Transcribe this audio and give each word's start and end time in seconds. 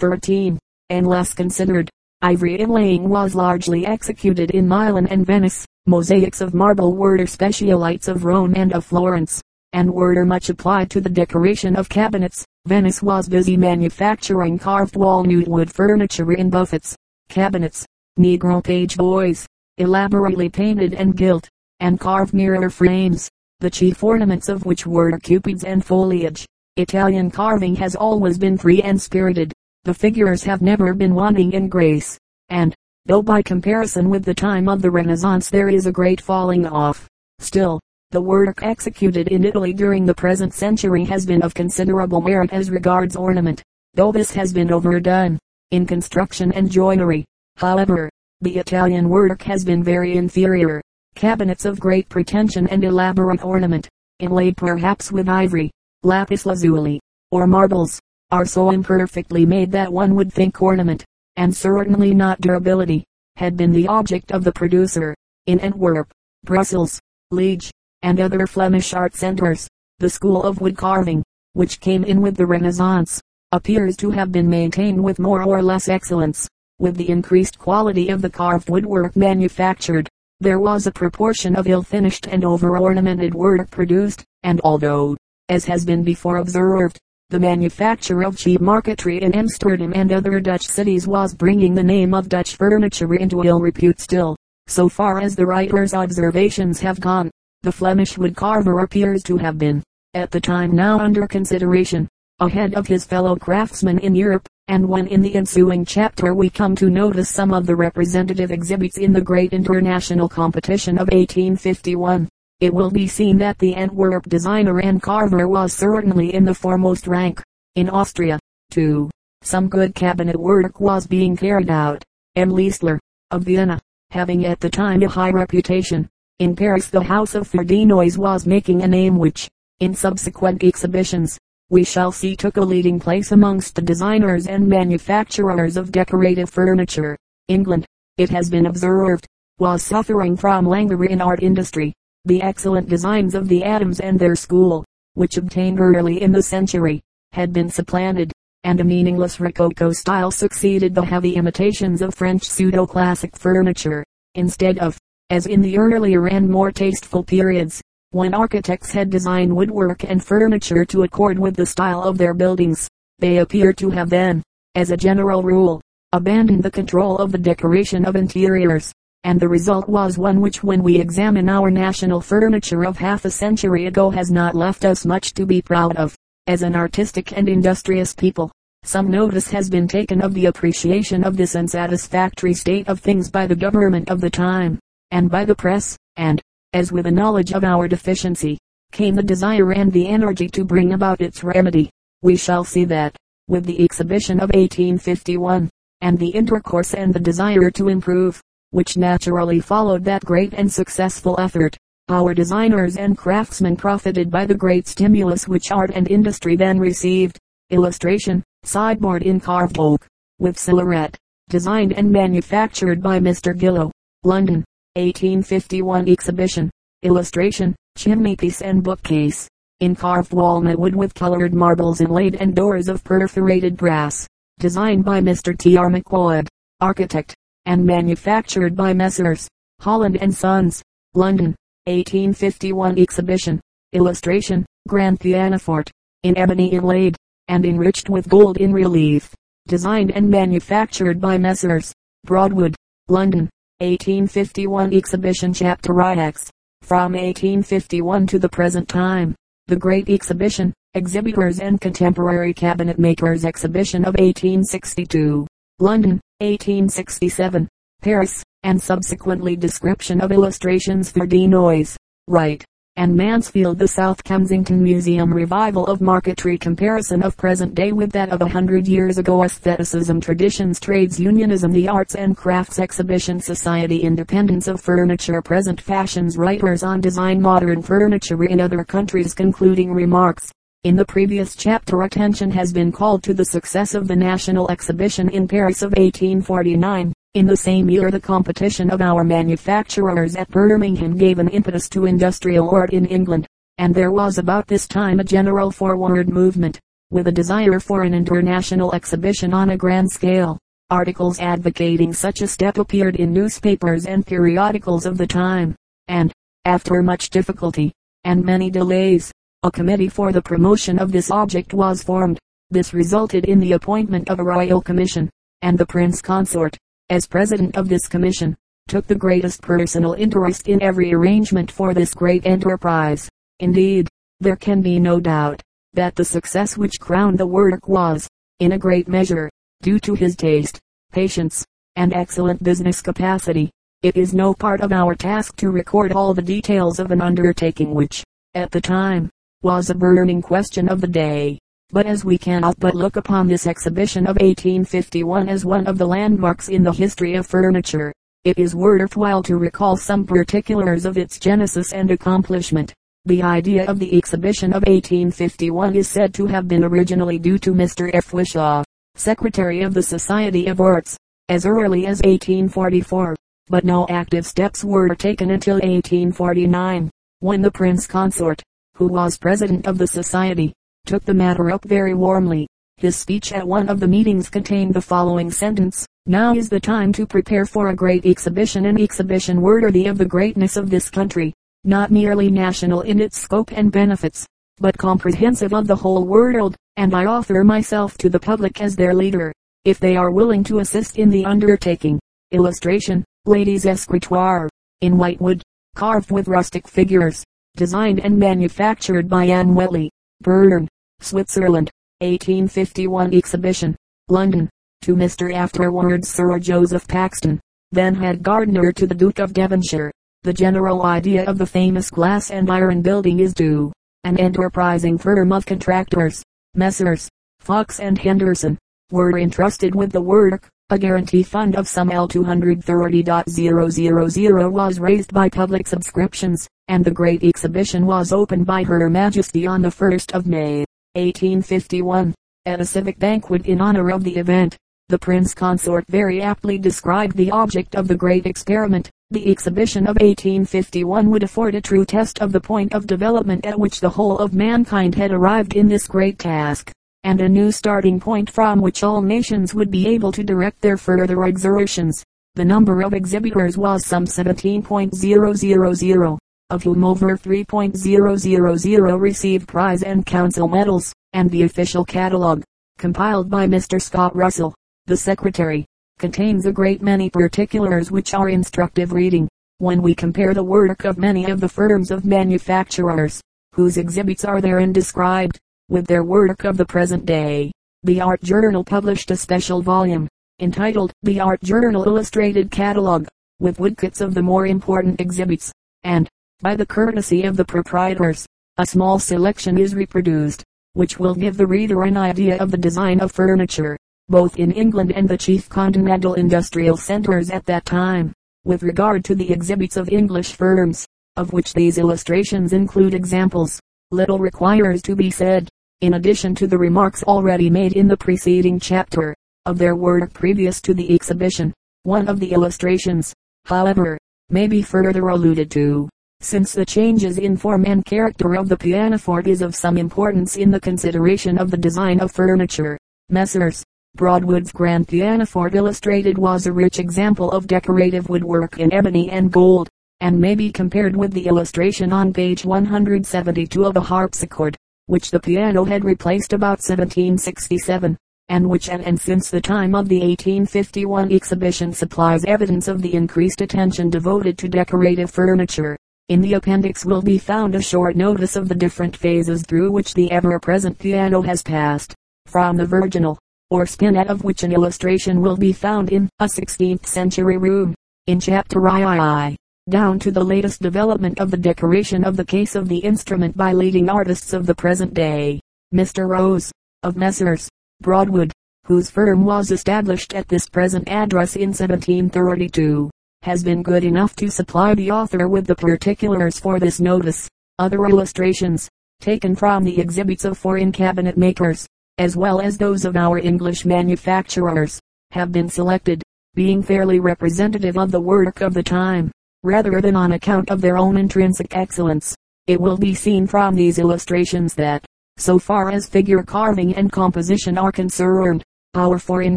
13. 0.00 0.58
And 0.88 1.06
less 1.06 1.34
considered. 1.34 1.90
Ivory 2.22 2.58
inlaying 2.58 3.02
was 3.02 3.34
largely 3.34 3.86
executed 3.86 4.50
in 4.50 4.66
Milan 4.66 5.06
and 5.06 5.24
Venice. 5.24 5.64
Mosaics 5.86 6.40
of 6.40 6.54
marble 6.54 6.96
were 6.96 7.24
specialities 7.26 8.08
of 8.08 8.24
Rome 8.24 8.54
and 8.56 8.72
of 8.72 8.84
Florence, 8.84 9.40
and 9.72 9.92
were 9.92 10.24
much 10.24 10.48
applied 10.48 10.90
to 10.90 11.00
the 11.00 11.08
decoration 11.08 11.76
of 11.76 11.88
cabinets. 11.88 12.44
Venice 12.66 13.02
was 13.02 13.28
busy 13.28 13.56
manufacturing 13.56 14.58
carved 14.58 14.96
walnut 14.96 15.48
wood 15.48 15.72
furniture 15.72 16.32
in 16.32 16.50
buffets, 16.50 16.96
cabinets, 17.28 17.86
negro 18.18 18.62
page 18.62 18.96
boys, 18.96 19.46
elaborately 19.78 20.48
painted 20.48 20.94
and 20.94 21.16
gilt, 21.16 21.48
and 21.80 22.00
carved 22.00 22.34
mirror 22.34 22.68
frames, 22.68 23.30
the 23.60 23.70
chief 23.70 24.02
ornaments 24.02 24.48
of 24.48 24.66
which 24.66 24.86
were 24.86 25.18
cupids 25.18 25.64
and 25.64 25.84
foliage. 25.84 26.46
Italian 26.76 27.30
carving 27.30 27.76
has 27.76 27.94
always 27.94 28.38
been 28.38 28.58
free 28.58 28.82
and 28.82 29.00
spirited. 29.00 29.52
The 29.84 29.94
figures 29.94 30.42
have 30.44 30.60
never 30.60 30.92
been 30.92 31.14
wanting 31.14 31.52
in 31.52 31.70
grace, 31.70 32.18
and, 32.50 32.74
though 33.06 33.22
by 33.22 33.40
comparison 33.40 34.10
with 34.10 34.24
the 34.24 34.34
time 34.34 34.68
of 34.68 34.82
the 34.82 34.90
Renaissance 34.90 35.48
there 35.48 35.70
is 35.70 35.86
a 35.86 35.92
great 35.92 36.20
falling 36.20 36.66
off, 36.66 37.08
still, 37.38 37.80
the 38.10 38.20
work 38.20 38.62
executed 38.62 39.28
in 39.28 39.42
Italy 39.42 39.72
during 39.72 40.04
the 40.04 40.14
present 40.14 40.52
century 40.52 41.02
has 41.04 41.24
been 41.24 41.40
of 41.40 41.54
considerable 41.54 42.20
merit 42.20 42.52
as 42.52 42.70
regards 42.70 43.16
ornament, 43.16 43.62
though 43.94 44.12
this 44.12 44.30
has 44.32 44.52
been 44.52 44.70
overdone, 44.70 45.38
in 45.70 45.86
construction 45.86 46.52
and 46.52 46.70
joinery. 46.70 47.24
However, 47.56 48.10
the 48.42 48.58
Italian 48.58 49.08
work 49.08 49.40
has 49.42 49.64
been 49.64 49.82
very 49.82 50.18
inferior. 50.18 50.82
Cabinets 51.14 51.64
of 51.64 51.80
great 51.80 52.06
pretension 52.10 52.68
and 52.68 52.84
elaborate 52.84 53.42
ornament, 53.42 53.88
inlaid 54.18 54.58
perhaps 54.58 55.10
with 55.10 55.28
ivory, 55.28 55.70
lapis 56.02 56.44
lazuli, 56.44 57.00
or 57.30 57.46
marbles, 57.46 57.98
are 58.30 58.46
so 58.46 58.70
imperfectly 58.70 59.44
made 59.44 59.72
that 59.72 59.92
one 59.92 60.14
would 60.14 60.32
think 60.32 60.62
ornament, 60.62 61.04
and 61.36 61.54
certainly 61.54 62.14
not 62.14 62.40
durability, 62.40 63.04
had 63.36 63.56
been 63.56 63.72
the 63.72 63.88
object 63.88 64.30
of 64.30 64.44
the 64.44 64.52
producer. 64.52 65.14
In 65.46 65.58
Antwerp, 65.60 66.12
Brussels, 66.44 67.00
Liege, 67.30 67.70
and 68.02 68.20
other 68.20 68.46
Flemish 68.46 68.94
art 68.94 69.14
centers, 69.14 69.68
the 69.98 70.10
school 70.10 70.42
of 70.42 70.60
wood 70.60 70.76
carving, 70.76 71.22
which 71.54 71.80
came 71.80 72.04
in 72.04 72.20
with 72.20 72.36
the 72.36 72.46
Renaissance, 72.46 73.20
appears 73.52 73.96
to 73.96 74.10
have 74.10 74.30
been 74.30 74.48
maintained 74.48 75.02
with 75.02 75.18
more 75.18 75.42
or 75.42 75.62
less 75.62 75.88
excellence. 75.88 76.48
With 76.78 76.96
the 76.96 77.10
increased 77.10 77.58
quality 77.58 78.08
of 78.08 78.22
the 78.22 78.30
carved 78.30 78.70
woodwork 78.70 79.16
manufactured, 79.16 80.08
there 80.38 80.58
was 80.58 80.86
a 80.86 80.92
proportion 80.92 81.56
of 81.56 81.66
ill-finished 81.66 82.26
and 82.26 82.44
over-ornamented 82.44 83.34
work 83.34 83.70
produced, 83.70 84.24
and 84.42 84.60
although, 84.62 85.16
as 85.48 85.64
has 85.66 85.84
been 85.84 86.02
before 86.02 86.38
observed, 86.38 86.98
the 87.30 87.38
manufacture 87.38 88.22
of 88.24 88.36
cheap 88.36 88.60
marquetry 88.60 89.22
in 89.22 89.32
Amsterdam 89.34 89.92
and 89.94 90.10
other 90.10 90.40
Dutch 90.40 90.66
cities 90.66 91.06
was 91.06 91.32
bringing 91.32 91.74
the 91.74 91.82
name 91.82 92.12
of 92.12 92.28
Dutch 92.28 92.56
furniture 92.56 93.14
into 93.14 93.44
ill 93.44 93.60
repute 93.60 94.00
still. 94.00 94.34
So 94.66 94.88
far 94.88 95.20
as 95.20 95.36
the 95.36 95.46
writer's 95.46 95.94
observations 95.94 96.80
have 96.80 96.98
gone, 96.98 97.30
the 97.62 97.70
Flemish 97.70 98.18
wood 98.18 98.34
carver 98.34 98.80
appears 98.80 99.22
to 99.24 99.36
have 99.36 99.58
been, 99.58 99.80
at 100.14 100.32
the 100.32 100.40
time 100.40 100.74
now 100.74 100.98
under 100.98 101.28
consideration, 101.28 102.08
ahead 102.40 102.74
of 102.74 102.88
his 102.88 103.04
fellow 103.04 103.36
craftsmen 103.36 104.00
in 104.00 104.16
Europe, 104.16 104.48
and 104.66 104.88
when 104.88 105.06
in 105.06 105.22
the 105.22 105.36
ensuing 105.36 105.84
chapter 105.84 106.34
we 106.34 106.50
come 106.50 106.74
to 106.74 106.90
notice 106.90 107.28
some 107.28 107.52
of 107.52 107.64
the 107.64 107.76
representative 107.76 108.50
exhibits 108.50 108.98
in 108.98 109.12
the 109.12 109.20
great 109.20 109.52
international 109.52 110.28
competition 110.28 110.96
of 110.96 111.08
1851, 111.12 112.28
it 112.60 112.74
will 112.74 112.90
be 112.90 113.06
seen 113.06 113.38
that 113.38 113.58
the 113.58 113.74
Antwerp 113.74 114.24
designer 114.28 114.80
and 114.80 115.00
carver 115.00 115.48
was 115.48 115.72
certainly 115.72 116.34
in 116.34 116.44
the 116.44 116.54
foremost 116.54 117.06
rank. 117.06 117.42
In 117.74 117.88
Austria, 117.88 118.38
too, 118.70 119.10
some 119.42 119.68
good 119.68 119.94
cabinet 119.94 120.38
work 120.38 120.78
was 120.78 121.06
being 121.06 121.36
carried 121.36 121.70
out. 121.70 122.04
M. 122.36 122.50
Leistler, 122.50 122.98
of 123.30 123.44
Vienna, 123.44 123.80
having 124.10 124.44
at 124.44 124.60
the 124.60 124.68
time 124.68 125.02
a 125.02 125.08
high 125.08 125.30
reputation. 125.30 126.08
In 126.38 126.54
Paris 126.54 126.88
the 126.88 127.02
house 127.02 127.34
of 127.34 127.48
Fourdinois 127.48 128.18
was 128.18 128.46
making 128.46 128.82
a 128.82 128.88
name 128.88 129.16
which, 129.16 129.48
in 129.80 129.94
subsequent 129.94 130.62
exhibitions, 130.62 131.38
we 131.70 131.84
shall 131.84 132.12
see 132.12 132.36
took 132.36 132.56
a 132.56 132.60
leading 132.60 133.00
place 133.00 133.32
amongst 133.32 133.74
the 133.74 133.82
designers 133.82 134.46
and 134.46 134.68
manufacturers 134.68 135.76
of 135.76 135.92
decorative 135.92 136.50
furniture. 136.50 137.16
England, 137.48 137.86
it 138.18 138.28
has 138.28 138.50
been 138.50 138.66
observed, 138.66 139.26
was 139.58 139.82
suffering 139.82 140.36
from 140.36 140.66
languor 140.66 141.04
in 141.06 141.20
art 141.20 141.42
industry. 141.42 141.94
The 142.26 142.42
excellent 142.42 142.88
designs 142.88 143.34
of 143.34 143.48
the 143.48 143.64
Adams 143.64 143.98
and 143.98 144.18
their 144.18 144.36
school, 144.36 144.84
which 145.14 145.38
obtained 145.38 145.80
early 145.80 146.20
in 146.20 146.32
the 146.32 146.42
century, 146.42 147.00
had 147.32 147.52
been 147.52 147.70
supplanted, 147.70 148.30
and 148.64 148.78
a 148.78 148.84
meaningless 148.84 149.40
Rococo 149.40 149.90
style 149.92 150.30
succeeded 150.30 150.94
the 150.94 151.04
heavy 151.04 151.36
imitations 151.36 152.02
of 152.02 152.14
French 152.14 152.44
pseudo-classic 152.44 153.36
furniture, 153.36 154.04
instead 154.34 154.78
of, 154.80 154.98
as 155.30 155.46
in 155.46 155.62
the 155.62 155.78
earlier 155.78 156.28
and 156.28 156.46
more 156.48 156.70
tasteful 156.70 157.24
periods, 157.24 157.80
when 158.10 158.34
architects 158.34 158.90
had 158.90 159.08
designed 159.08 159.56
woodwork 159.56 160.04
and 160.04 160.22
furniture 160.22 160.84
to 160.84 161.04
accord 161.04 161.38
with 161.38 161.56
the 161.56 161.64
style 161.64 162.02
of 162.02 162.18
their 162.18 162.34
buildings, 162.34 162.86
they 163.18 163.38
appear 163.38 163.72
to 163.72 163.88
have 163.88 164.10
then, 164.10 164.42
as 164.74 164.90
a 164.90 164.96
general 164.96 165.42
rule, 165.42 165.80
abandoned 166.12 166.62
the 166.62 166.70
control 166.70 167.16
of 167.16 167.32
the 167.32 167.38
decoration 167.38 168.04
of 168.04 168.14
interiors, 168.14 168.92
and 169.24 169.38
the 169.38 169.48
result 169.48 169.88
was 169.88 170.16
one 170.16 170.40
which 170.40 170.62
when 170.62 170.82
we 170.82 170.98
examine 170.98 171.48
our 171.48 171.70
national 171.70 172.20
furniture 172.20 172.84
of 172.84 172.98
half 172.98 173.24
a 173.24 173.30
century 173.30 173.86
ago 173.86 174.10
has 174.10 174.30
not 174.30 174.54
left 174.54 174.84
us 174.84 175.04
much 175.04 175.34
to 175.34 175.44
be 175.44 175.60
proud 175.60 175.96
of. 175.96 176.16
As 176.46 176.62
an 176.62 176.74
artistic 176.74 177.36
and 177.36 177.48
industrious 177.48 178.14
people, 178.14 178.50
some 178.82 179.10
notice 179.10 179.50
has 179.50 179.68
been 179.68 179.86
taken 179.86 180.22
of 180.22 180.32
the 180.32 180.46
appreciation 180.46 181.22
of 181.22 181.36
this 181.36 181.54
unsatisfactory 181.54 182.54
state 182.54 182.88
of 182.88 183.00
things 183.00 183.30
by 183.30 183.46
the 183.46 183.54
government 183.54 184.08
of 184.08 184.22
the 184.22 184.30
time, 184.30 184.78
and 185.10 185.30
by 185.30 185.44
the 185.44 185.54
press, 185.54 185.98
and, 186.16 186.40
as 186.72 186.90
with 186.90 187.06
a 187.06 187.10
knowledge 187.10 187.52
of 187.52 187.62
our 187.62 187.86
deficiency, 187.88 188.58
came 188.90 189.14
the 189.14 189.22
desire 189.22 189.72
and 189.72 189.92
the 189.92 190.08
energy 190.08 190.48
to 190.48 190.64
bring 190.64 190.94
about 190.94 191.20
its 191.20 191.44
remedy. 191.44 191.90
We 192.22 192.36
shall 192.36 192.64
see 192.64 192.84
that, 192.86 193.14
with 193.48 193.64
the 193.66 193.84
exhibition 193.84 194.38
of 194.38 194.50
1851, 194.54 195.68
and 196.00 196.18
the 196.18 196.30
intercourse 196.30 196.94
and 196.94 197.12
the 197.12 197.20
desire 197.20 197.70
to 197.72 197.88
improve, 197.88 198.40
which 198.70 198.96
naturally 198.96 199.60
followed 199.60 200.04
that 200.04 200.24
great 200.24 200.54
and 200.54 200.70
successful 200.70 201.38
effort. 201.38 201.76
Our 202.08 202.34
designers 202.34 202.96
and 202.96 203.16
craftsmen 203.16 203.76
profited 203.76 204.30
by 204.30 204.46
the 204.46 204.54
great 204.54 204.88
stimulus 204.88 205.46
which 205.46 205.70
art 205.70 205.90
and 205.94 206.10
industry 206.10 206.56
then 206.56 206.78
received. 206.78 207.38
Illustration, 207.70 208.42
sideboard 208.64 209.22
in 209.22 209.38
carved 209.38 209.78
oak, 209.78 210.06
with 210.38 210.58
silhouette, 210.58 211.16
designed 211.48 211.92
and 211.92 212.10
manufactured 212.10 213.00
by 213.00 213.20
Mr. 213.20 213.56
Gillow, 213.56 213.92
London, 214.24 214.64
1851 214.96 216.08
exhibition. 216.08 216.70
Illustration, 217.02 217.76
chimneypiece 217.96 218.60
and 218.60 218.82
bookcase, 218.82 219.48
in 219.80 219.94
carved 219.94 220.32
walnut 220.32 220.78
wood 220.78 220.94
with 220.94 221.14
colored 221.14 221.54
marbles 221.54 222.00
inlaid 222.00 222.34
and 222.36 222.54
doors 222.54 222.88
of 222.88 223.02
perforated 223.04 223.76
brass, 223.76 224.26
designed 224.58 225.04
by 225.04 225.20
Mr. 225.20 225.56
T. 225.56 225.76
R. 225.76 225.88
Macquoid, 225.88 226.48
architect 226.80 227.34
and 227.66 227.84
manufactured 227.84 228.76
by 228.76 228.92
Messrs. 228.92 229.48
Holland 229.80 230.18
and 230.20 230.34
Sons, 230.34 230.82
London, 231.14 231.54
1851 231.86 232.98
exhibition. 232.98 233.60
Illustration, 233.92 234.64
grand 234.86 235.18
pianoforte, 235.18 235.90
in 236.22 236.36
ebony 236.36 236.72
inlaid, 236.72 237.16
and 237.48 237.64
enriched 237.64 238.08
with 238.08 238.28
gold 238.28 238.58
in 238.58 238.72
relief. 238.72 239.34
Designed 239.66 240.12
and 240.12 240.30
manufactured 240.30 241.20
by 241.20 241.38
Messrs. 241.38 241.92
Broadwood, 242.24 242.76
London, 243.08 243.48
1851 243.78 244.92
exhibition 244.92 245.52
chapter 245.52 245.98
IX. 245.98 246.50
From 246.82 247.12
1851 247.12 248.26
to 248.26 248.38
the 248.38 248.48
present 248.48 248.88
time, 248.88 249.34
the 249.66 249.76
Great 249.76 250.08
Exhibition, 250.08 250.72
Exhibitors 250.94 251.60
and 251.60 251.80
Contemporary 251.80 252.52
Cabinet 252.52 252.98
Makers 252.98 253.44
Exhibition 253.44 254.02
of 254.02 254.14
1862. 254.14 255.46
London, 255.82 256.20
1867, 256.40 257.66
Paris, 258.02 258.42
and 258.64 258.80
subsequently 258.80 259.56
description 259.56 260.20
of 260.20 260.30
illustrations 260.30 261.10
for 261.10 261.26
Denoise, 261.26 261.96
Wright, 262.28 262.62
and 262.96 263.16
Mansfield. 263.16 263.78
The 263.78 263.88
South 263.88 264.22
Kensington 264.22 264.82
Museum 264.82 265.32
revival 265.32 265.86
of 265.86 266.02
marquetry 266.02 266.58
comparison 266.58 267.22
of 267.22 267.34
present 267.38 267.74
day 267.74 267.92
with 267.92 268.12
that 268.12 268.28
of 268.28 268.42
a 268.42 268.48
hundred 268.48 268.86
years 268.86 269.16
ago. 269.16 269.42
Aestheticism 269.42 270.20
traditions 270.20 270.80
trades 270.80 271.18
unionism 271.18 271.72
the 271.72 271.88
arts 271.88 272.14
and 272.14 272.36
crafts 272.36 272.78
exhibition 272.78 273.40
society 273.40 274.02
independence 274.02 274.68
of 274.68 274.82
furniture 274.82 275.40
present 275.40 275.80
fashions 275.80 276.36
writers 276.36 276.82
on 276.82 277.00
design 277.00 277.40
modern 277.40 277.80
furniture 277.80 278.44
in 278.44 278.60
other 278.60 278.84
countries 278.84 279.32
concluding 279.32 279.90
remarks 279.94 280.52
in 280.82 280.96
the 280.96 281.04
previous 281.04 281.54
chapter 281.54 282.04
attention 282.04 282.50
has 282.50 282.72
been 282.72 282.90
called 282.90 283.22
to 283.22 283.34
the 283.34 283.44
success 283.44 283.94
of 283.94 284.08
the 284.08 284.16
National 284.16 284.70
Exhibition 284.70 285.28
in 285.28 285.46
Paris 285.46 285.82
of 285.82 285.90
1849. 285.90 287.12
In 287.34 287.46
the 287.46 287.56
same 287.56 287.90
year 287.90 288.10
the 288.10 288.18
competition 288.18 288.88
of 288.88 289.02
our 289.02 289.22
manufacturers 289.22 290.36
at 290.36 290.48
Birmingham 290.48 291.18
gave 291.18 291.38
an 291.38 291.48
impetus 291.48 291.86
to 291.90 292.06
industrial 292.06 292.70
art 292.70 292.94
in 292.94 293.04
England, 293.04 293.46
and 293.76 293.94
there 293.94 294.10
was 294.10 294.38
about 294.38 294.66
this 294.66 294.88
time 294.88 295.20
a 295.20 295.24
general 295.24 295.70
forward 295.70 296.30
movement, 296.30 296.80
with 297.10 297.28
a 297.28 297.32
desire 297.32 297.78
for 297.78 298.02
an 298.02 298.14
international 298.14 298.94
exhibition 298.94 299.52
on 299.52 299.70
a 299.70 299.76
grand 299.76 300.10
scale. 300.10 300.58
Articles 300.88 301.38
advocating 301.40 302.14
such 302.14 302.40
a 302.40 302.46
step 302.46 302.78
appeared 302.78 303.16
in 303.16 303.34
newspapers 303.34 304.06
and 304.06 304.26
periodicals 304.26 305.04
of 305.04 305.18
the 305.18 305.26
time, 305.26 305.76
and, 306.08 306.32
after 306.64 307.02
much 307.02 307.28
difficulty, 307.28 307.92
and 308.24 308.42
many 308.42 308.70
delays, 308.70 309.30
a 309.62 309.70
committee 309.70 310.08
for 310.08 310.32
the 310.32 310.40
promotion 310.40 310.98
of 310.98 311.12
this 311.12 311.30
object 311.30 311.74
was 311.74 312.02
formed. 312.02 312.38
This 312.70 312.94
resulted 312.94 313.44
in 313.44 313.60
the 313.60 313.72
appointment 313.72 314.30
of 314.30 314.38
a 314.38 314.44
royal 314.44 314.80
commission, 314.80 315.28
and 315.60 315.76
the 315.76 315.84
prince 315.84 316.22
consort, 316.22 316.78
as 317.10 317.26
president 317.26 317.76
of 317.76 317.86
this 317.86 318.08
commission, 318.08 318.56
took 318.88 319.06
the 319.06 319.14
greatest 319.14 319.60
personal 319.60 320.14
interest 320.14 320.66
in 320.66 320.80
every 320.82 321.12
arrangement 321.12 321.70
for 321.70 321.92
this 321.92 322.14
great 322.14 322.46
enterprise. 322.46 323.28
Indeed, 323.58 324.08
there 324.40 324.56
can 324.56 324.80
be 324.80 324.98
no 324.98 325.20
doubt 325.20 325.60
that 325.92 326.14
the 326.14 326.24
success 326.24 326.78
which 326.78 326.98
crowned 326.98 327.36
the 327.36 327.46
work 327.46 327.86
was, 327.86 328.26
in 328.60 328.72
a 328.72 328.78
great 328.78 329.08
measure, 329.08 329.50
due 329.82 329.98
to 330.00 330.14
his 330.14 330.36
taste, 330.36 330.80
patience, 331.12 331.66
and 331.96 332.14
excellent 332.14 332.62
business 332.62 333.02
capacity. 333.02 333.70
It 334.02 334.16
is 334.16 334.32
no 334.32 334.54
part 334.54 334.80
of 334.80 334.90
our 334.90 335.14
task 335.14 335.56
to 335.56 335.70
record 335.70 336.12
all 336.12 336.32
the 336.32 336.40
details 336.40 336.98
of 336.98 337.10
an 337.10 337.20
undertaking 337.20 337.92
which, 337.92 338.24
at 338.54 338.70
the 338.70 338.80
time, 338.80 339.28
was 339.62 339.90
a 339.90 339.94
burning 339.94 340.40
question 340.40 340.88
of 340.88 341.02
the 341.02 341.06
day. 341.06 341.58
But 341.90 342.06
as 342.06 342.24
we 342.24 342.38
cannot 342.38 342.80
but 342.80 342.94
look 342.94 343.16
upon 343.16 343.46
this 343.46 343.66
exhibition 343.66 344.22
of 344.24 344.36
1851 344.36 345.50
as 345.50 345.66
one 345.66 345.86
of 345.86 345.98
the 345.98 346.06
landmarks 346.06 346.68
in 346.68 346.82
the 346.82 346.92
history 346.92 347.34
of 347.34 347.46
furniture, 347.46 348.10
it 348.44 348.58
is 348.58 348.74
worthwhile 348.74 349.42
to 349.42 349.58
recall 349.58 349.98
some 349.98 350.24
particulars 350.24 351.04
of 351.04 351.18
its 351.18 351.38
genesis 351.38 351.92
and 351.92 352.10
accomplishment. 352.10 352.94
The 353.26 353.42
idea 353.42 353.84
of 353.84 353.98
the 353.98 354.16
exhibition 354.16 354.70
of 354.70 354.84
1851 354.86 355.94
is 355.94 356.08
said 356.08 356.32
to 356.34 356.46
have 356.46 356.66
been 356.66 356.82
originally 356.82 357.38
due 357.38 357.58
to 357.58 357.74
Mr. 357.74 358.10
F. 358.14 358.32
Whishaw, 358.32 358.82
secretary 359.16 359.82
of 359.82 359.92
the 359.92 360.02
Society 360.02 360.68
of 360.68 360.80
Arts, 360.80 361.18
as 361.50 361.66
early 361.66 362.06
as 362.06 362.22
1844, 362.22 363.36
but 363.68 363.84
no 363.84 364.06
active 364.08 364.46
steps 364.46 364.82
were 364.82 365.14
taken 365.14 365.50
until 365.50 365.74
1849, 365.74 367.10
when 367.40 367.60
the 367.60 367.70
prince 367.70 368.06
consort, 368.06 368.62
who 369.00 369.08
was 369.08 369.38
president 369.38 369.86
of 369.86 369.96
the 369.96 370.06
society, 370.06 370.74
took 371.06 371.24
the 371.24 371.32
matter 371.32 371.70
up 371.70 371.82
very 371.86 372.12
warmly. 372.12 372.68
His 372.98 373.16
speech 373.16 373.50
at 373.50 373.66
one 373.66 373.88
of 373.88 373.98
the 373.98 374.06
meetings 374.06 374.50
contained 374.50 374.92
the 374.92 375.00
following 375.00 375.50
sentence, 375.50 376.06
Now 376.26 376.54
is 376.54 376.68
the 376.68 376.78
time 376.78 377.10
to 377.14 377.26
prepare 377.26 377.64
for 377.64 377.88
a 377.88 377.96
great 377.96 378.26
exhibition 378.26 378.84
an 378.84 379.00
exhibition 379.00 379.62
worthy 379.62 380.06
of 380.06 380.18
the 380.18 380.26
greatness 380.26 380.76
of 380.76 380.90
this 380.90 381.08
country, 381.08 381.54
not 381.82 382.10
merely 382.10 382.50
national 382.50 383.00
in 383.00 383.22
its 383.22 383.38
scope 383.38 383.72
and 383.72 383.90
benefits, 383.90 384.46
but 384.78 384.98
comprehensive 384.98 385.72
of 385.72 385.86
the 385.86 385.96
whole 385.96 386.26
world, 386.26 386.76
and 386.98 387.14
I 387.14 387.24
offer 387.24 387.64
myself 387.64 388.18
to 388.18 388.28
the 388.28 388.38
public 388.38 388.82
as 388.82 388.96
their 388.96 389.14
leader, 389.14 389.50
if 389.86 389.98
they 389.98 390.14
are 390.18 390.30
willing 390.30 390.62
to 390.64 390.80
assist 390.80 391.18
in 391.18 391.30
the 391.30 391.46
undertaking. 391.46 392.20
Illustration, 392.50 393.24
Ladies' 393.46 393.86
Escritoire, 393.86 394.68
in 395.00 395.16
white 395.16 395.40
wood, 395.40 395.62
carved 395.94 396.30
with 396.30 396.48
rustic 396.48 396.86
figures, 396.86 397.42
designed 397.76 398.20
and 398.20 398.38
manufactured 398.38 399.28
by 399.28 399.44
Anne 399.44 399.74
Welley, 399.74 400.10
Bern, 400.40 400.88
Switzerland, 401.20 401.90
1851 402.20 403.34
exhibition, 403.34 403.96
London, 404.28 404.68
to 405.02 405.16
Mr. 405.16 405.52
afterwards 405.54 406.28
Sir 406.28 406.58
Joseph 406.58 407.08
Paxton, 407.08 407.60
then 407.92 408.14
head 408.14 408.42
gardener 408.42 408.92
to 408.92 409.06
the 409.06 409.14
Duke 409.14 409.38
of 409.38 409.52
Devonshire. 409.52 410.12
The 410.42 410.52
general 410.52 411.02
idea 411.02 411.44
of 411.44 411.58
the 411.58 411.66
famous 411.66 412.10
glass 412.10 412.50
and 412.50 412.70
iron 412.70 413.02
building 413.02 413.40
is 413.40 413.52
due 413.52 413.92
an 414.24 414.38
enterprising 414.38 415.16
firm 415.16 415.50
of 415.50 415.64
contractors, 415.64 416.42
Messrs. 416.74 417.28
Fox 417.60 418.00
and 418.00 418.18
Henderson, 418.18 418.78
were 419.10 419.38
entrusted 419.38 419.94
with 419.94 420.12
the 420.12 420.20
work. 420.20 420.68
A 420.92 420.98
guarantee 420.98 421.44
fund 421.44 421.76
of 421.76 421.86
some 421.86 422.10
L230.000 422.10 424.72
was 424.72 424.98
raised 424.98 425.32
by 425.32 425.48
public 425.48 425.86
subscriptions, 425.86 426.66
and 426.88 427.04
the 427.04 427.12
great 427.12 427.44
exhibition 427.44 428.06
was 428.06 428.32
opened 428.32 428.66
by 428.66 428.82
Her 428.82 429.08
Majesty 429.08 429.68
on 429.68 429.82
the 429.82 429.88
1st 429.88 430.34
of 430.34 430.48
May, 430.48 430.84
1851, 431.14 432.34
at 432.66 432.80
a 432.80 432.84
civic 432.84 433.20
banquet 433.20 433.66
in 433.66 433.80
honor 433.80 434.10
of 434.10 434.24
the 434.24 434.34
event. 434.34 434.76
The 435.08 435.20
prince 435.20 435.54
consort 435.54 436.06
very 436.08 436.42
aptly 436.42 436.76
described 436.76 437.36
the 437.36 437.52
object 437.52 437.94
of 437.94 438.08
the 438.08 438.16
great 438.16 438.44
experiment. 438.44 439.08
The 439.30 439.48
exhibition 439.48 440.08
of 440.08 440.16
1851 440.16 441.30
would 441.30 441.44
afford 441.44 441.76
a 441.76 441.80
true 441.80 442.04
test 442.04 442.42
of 442.42 442.50
the 442.50 442.60
point 442.60 442.94
of 442.94 443.06
development 443.06 443.64
at 443.64 443.78
which 443.78 444.00
the 444.00 444.10
whole 444.10 444.38
of 444.38 444.54
mankind 444.54 445.14
had 445.14 445.30
arrived 445.30 445.76
in 445.76 445.86
this 445.86 446.08
great 446.08 446.40
task, 446.40 446.90
and 447.24 447.40
a 447.40 447.48
new 447.48 447.70
starting 447.70 448.18
point 448.18 448.50
from 448.50 448.80
which 448.80 449.02
all 449.02 449.20
nations 449.20 449.74
would 449.74 449.90
be 449.90 450.08
able 450.08 450.32
to 450.32 450.42
direct 450.42 450.80
their 450.80 450.96
further 450.96 451.44
exertions. 451.44 452.24
The 452.54 452.64
number 452.64 453.02
of 453.02 453.14
exhibitors 453.14 453.78
was 453.78 454.06
some 454.06 454.24
17.000, 454.24 456.38
of 456.70 456.82
whom 456.82 457.04
over 457.04 457.36
3.000 457.36 459.20
received 459.20 459.68
prize 459.68 460.02
and 460.02 460.24
council 460.24 460.68
medals, 460.68 461.12
and 461.32 461.50
the 461.50 461.62
official 461.62 462.04
catalogue, 462.04 462.62
compiled 462.98 463.50
by 463.50 463.66
Mr. 463.66 464.00
Scott 464.00 464.34
Russell, 464.34 464.74
the 465.06 465.16
secretary, 465.16 465.84
contains 466.18 466.66
a 466.66 466.72
great 466.72 467.02
many 467.02 467.30
particulars 467.30 468.10
which 468.10 468.34
are 468.34 468.48
instructive 468.48 469.12
reading. 469.12 469.48
When 469.78 470.02
we 470.02 470.14
compare 470.14 470.52
the 470.52 470.62
work 470.62 471.04
of 471.04 471.16
many 471.16 471.50
of 471.50 471.60
the 471.60 471.68
firms 471.68 472.10
of 472.10 472.24
manufacturers, 472.24 473.40
whose 473.74 473.96
exhibits 473.96 474.44
are 474.44 474.60
therein 474.60 474.92
described, 474.92 475.58
with 475.90 476.06
their 476.06 476.24
work 476.24 476.64
of 476.64 476.78
the 476.78 476.86
present 476.86 477.26
day, 477.26 477.70
the 478.04 478.20
Art 478.20 478.40
Journal 478.42 478.82
published 478.82 479.30
a 479.30 479.36
special 479.36 479.82
volume, 479.82 480.28
entitled 480.60 481.12
The 481.22 481.40
Art 481.40 481.60
Journal 481.62 482.04
Illustrated 482.04 482.70
Catalogue, 482.70 483.28
with 483.58 483.78
woodcuts 483.78 484.22
of 484.22 484.32
the 484.32 484.42
more 484.42 484.66
important 484.66 485.20
exhibits, 485.20 485.70
and, 486.04 486.28
by 486.62 486.76
the 486.76 486.86
courtesy 486.86 487.42
of 487.42 487.56
the 487.56 487.64
proprietors, 487.64 488.46
a 488.78 488.86
small 488.86 489.18
selection 489.18 489.76
is 489.76 489.94
reproduced, 489.94 490.64
which 490.94 491.18
will 491.18 491.34
give 491.34 491.58
the 491.58 491.66
reader 491.66 492.04
an 492.04 492.16
idea 492.16 492.56
of 492.58 492.70
the 492.70 492.78
design 492.78 493.20
of 493.20 493.32
furniture 493.32 493.98
both 494.30 494.56
in 494.60 494.70
England 494.70 495.12
and 495.12 495.28
the 495.28 495.36
chief 495.36 495.68
continental 495.68 496.34
industrial 496.34 496.96
centers 496.96 497.50
at 497.50 497.66
that 497.66 497.84
time. 497.84 498.32
With 498.64 498.84
regard 498.84 499.24
to 499.24 499.34
the 499.34 499.50
exhibits 499.50 499.96
of 499.96 500.08
English 500.08 500.52
firms, 500.52 501.04
of 501.36 501.52
which 501.52 501.74
these 501.74 501.98
illustrations 501.98 502.72
include 502.72 503.12
examples, 503.12 503.80
little 504.12 504.38
requires 504.38 505.02
to 505.02 505.16
be 505.16 505.32
said, 505.32 505.68
in 506.00 506.14
addition 506.14 506.54
to 506.54 506.66
the 506.66 506.78
remarks 506.78 507.22
already 507.24 507.68
made 507.68 507.92
in 507.92 508.08
the 508.08 508.16
preceding 508.16 508.80
chapter, 508.80 509.34
of 509.66 509.76
their 509.76 509.94
work 509.94 510.32
previous 510.32 510.80
to 510.80 510.94
the 510.94 511.14
exhibition. 511.14 511.74
One 512.04 512.26
of 512.26 512.40
the 512.40 512.52
illustrations, 512.52 513.34
however, 513.66 514.16
may 514.48 514.66
be 514.66 514.80
further 514.80 515.28
alluded 515.28 515.70
to, 515.72 516.08
since 516.40 516.72
the 516.72 516.86
changes 516.86 517.36
in 517.36 517.54
form 517.54 517.84
and 517.84 518.02
character 518.04 518.54
of 518.54 518.70
the 518.70 518.76
pianoforte 518.78 519.50
is 519.50 519.60
of 519.60 519.74
some 519.74 519.98
importance 519.98 520.56
in 520.56 520.70
the 520.70 520.80
consideration 520.80 521.58
of 521.58 521.70
the 521.70 521.76
design 521.76 522.20
of 522.20 522.32
furniture. 522.32 522.98
Messrs. 523.28 523.84
Broadwood's 524.16 524.72
grand 524.72 525.06
pianoforte 525.06 525.76
illustrated 525.76 526.38
was 526.38 526.66
a 526.66 526.72
rich 526.72 526.98
example 526.98 527.50
of 527.52 527.66
decorative 527.66 528.28
woodwork 528.30 528.78
in 528.78 528.92
ebony 528.92 529.30
and 529.30 529.52
gold, 529.52 529.88
and 530.20 530.40
may 530.40 530.54
be 530.54 530.72
compared 530.72 531.14
with 531.14 531.32
the 531.32 531.46
illustration 531.46 532.12
on 532.12 532.32
page 532.32 532.64
172 532.64 533.84
of 533.84 533.96
a 533.96 534.00
harpsichord, 534.00 534.76
which 535.10 535.32
the 535.32 535.40
piano 535.40 535.84
had 535.84 536.04
replaced 536.04 536.52
about 536.52 536.78
1767, 536.78 538.16
and 538.48 538.70
which 538.70 538.88
and, 538.88 539.04
and 539.04 539.20
since 539.20 539.50
the 539.50 539.60
time 539.60 539.92
of 539.92 540.08
the 540.08 540.20
1851 540.20 541.32
exhibition 541.32 541.92
supplies 541.92 542.44
evidence 542.44 542.86
of 542.86 543.02
the 543.02 543.12
increased 543.12 543.60
attention 543.60 544.08
devoted 544.08 544.56
to 544.56 544.68
decorative 544.68 545.28
furniture. 545.28 545.96
In 546.28 546.40
the 546.40 546.54
appendix 546.54 547.04
will 547.04 547.22
be 547.22 547.38
found 547.38 547.74
a 547.74 547.82
short 547.82 548.14
notice 548.14 548.54
of 548.54 548.68
the 548.68 548.74
different 548.76 549.16
phases 549.16 549.64
through 549.64 549.90
which 549.90 550.14
the 550.14 550.30
ever-present 550.30 550.96
piano 550.96 551.42
has 551.42 551.60
passed, 551.60 552.14
from 552.46 552.76
the 552.76 552.86
virginal, 552.86 553.36
or 553.68 553.86
spinet 553.86 554.28
of 554.28 554.44
which 554.44 554.62
an 554.62 554.70
illustration 554.70 555.40
will 555.40 555.56
be 555.56 555.72
found 555.72 556.12
in 556.12 556.30
a 556.38 556.44
16th 556.44 557.04
century 557.04 557.56
room, 557.56 557.96
in 558.28 558.38
chapter 558.38 558.78
III, 558.78 559.56
down 559.90 560.18
to 560.20 560.30
the 560.30 560.42
latest 560.42 560.80
development 560.80 561.40
of 561.40 561.50
the 561.50 561.56
decoration 561.56 562.24
of 562.24 562.36
the 562.36 562.44
case 562.44 562.74
of 562.74 562.88
the 562.88 562.98
instrument 562.98 563.56
by 563.56 563.72
leading 563.72 564.08
artists 564.08 564.52
of 564.52 564.64
the 564.64 564.74
present 564.74 565.12
day. 565.12 565.60
Mr. 565.92 566.28
Rose, 566.28 566.70
of 567.02 567.16
Messrs. 567.16 567.68
Broadwood, 568.00 568.52
whose 568.86 569.10
firm 569.10 569.44
was 569.44 569.70
established 569.70 570.34
at 570.34 570.48
this 570.48 570.68
present 570.68 571.08
address 571.08 571.56
in 571.56 571.68
1732, 571.68 573.10
has 573.42 573.64
been 573.64 573.82
good 573.82 574.04
enough 574.04 574.34
to 574.36 574.50
supply 574.50 574.94
the 574.94 575.10
author 575.10 575.48
with 575.48 575.66
the 575.66 575.74
particulars 575.74 576.58
for 576.58 576.78
this 576.78 577.00
notice. 577.00 577.48
Other 577.78 578.04
illustrations, 578.06 578.88
taken 579.20 579.54
from 579.54 579.84
the 579.84 580.00
exhibits 580.00 580.44
of 580.44 580.56
foreign 580.56 580.92
cabinet 580.92 581.36
makers, 581.36 581.86
as 582.18 582.36
well 582.36 582.60
as 582.60 582.78
those 582.78 583.04
of 583.04 583.16
our 583.16 583.38
English 583.38 583.84
manufacturers, 583.84 585.00
have 585.30 585.52
been 585.52 585.68
selected, 585.68 586.22
being 586.54 586.82
fairly 586.82 587.20
representative 587.20 587.96
of 587.96 588.10
the 588.10 588.20
work 588.20 588.60
of 588.60 588.74
the 588.74 588.82
time, 588.82 589.30
rather 589.62 590.00
than 590.00 590.16
on 590.16 590.32
account 590.32 590.70
of 590.70 590.80
their 590.80 590.96
own 590.96 591.16
intrinsic 591.16 591.76
excellence. 591.76 592.34
It 592.66 592.80
will 592.80 592.96
be 592.96 593.14
seen 593.14 593.46
from 593.46 593.74
these 593.74 593.98
illustrations 593.98 594.74
that, 594.74 595.04
So 595.36 595.58
far 595.58 595.90
as 595.90 596.08
figure 596.08 596.42
carving 596.42 596.94
and 596.94 597.10
composition 597.10 597.78
are 597.78 597.92
concerned, 597.92 598.62
our 598.94 599.18
foreign 599.18 599.56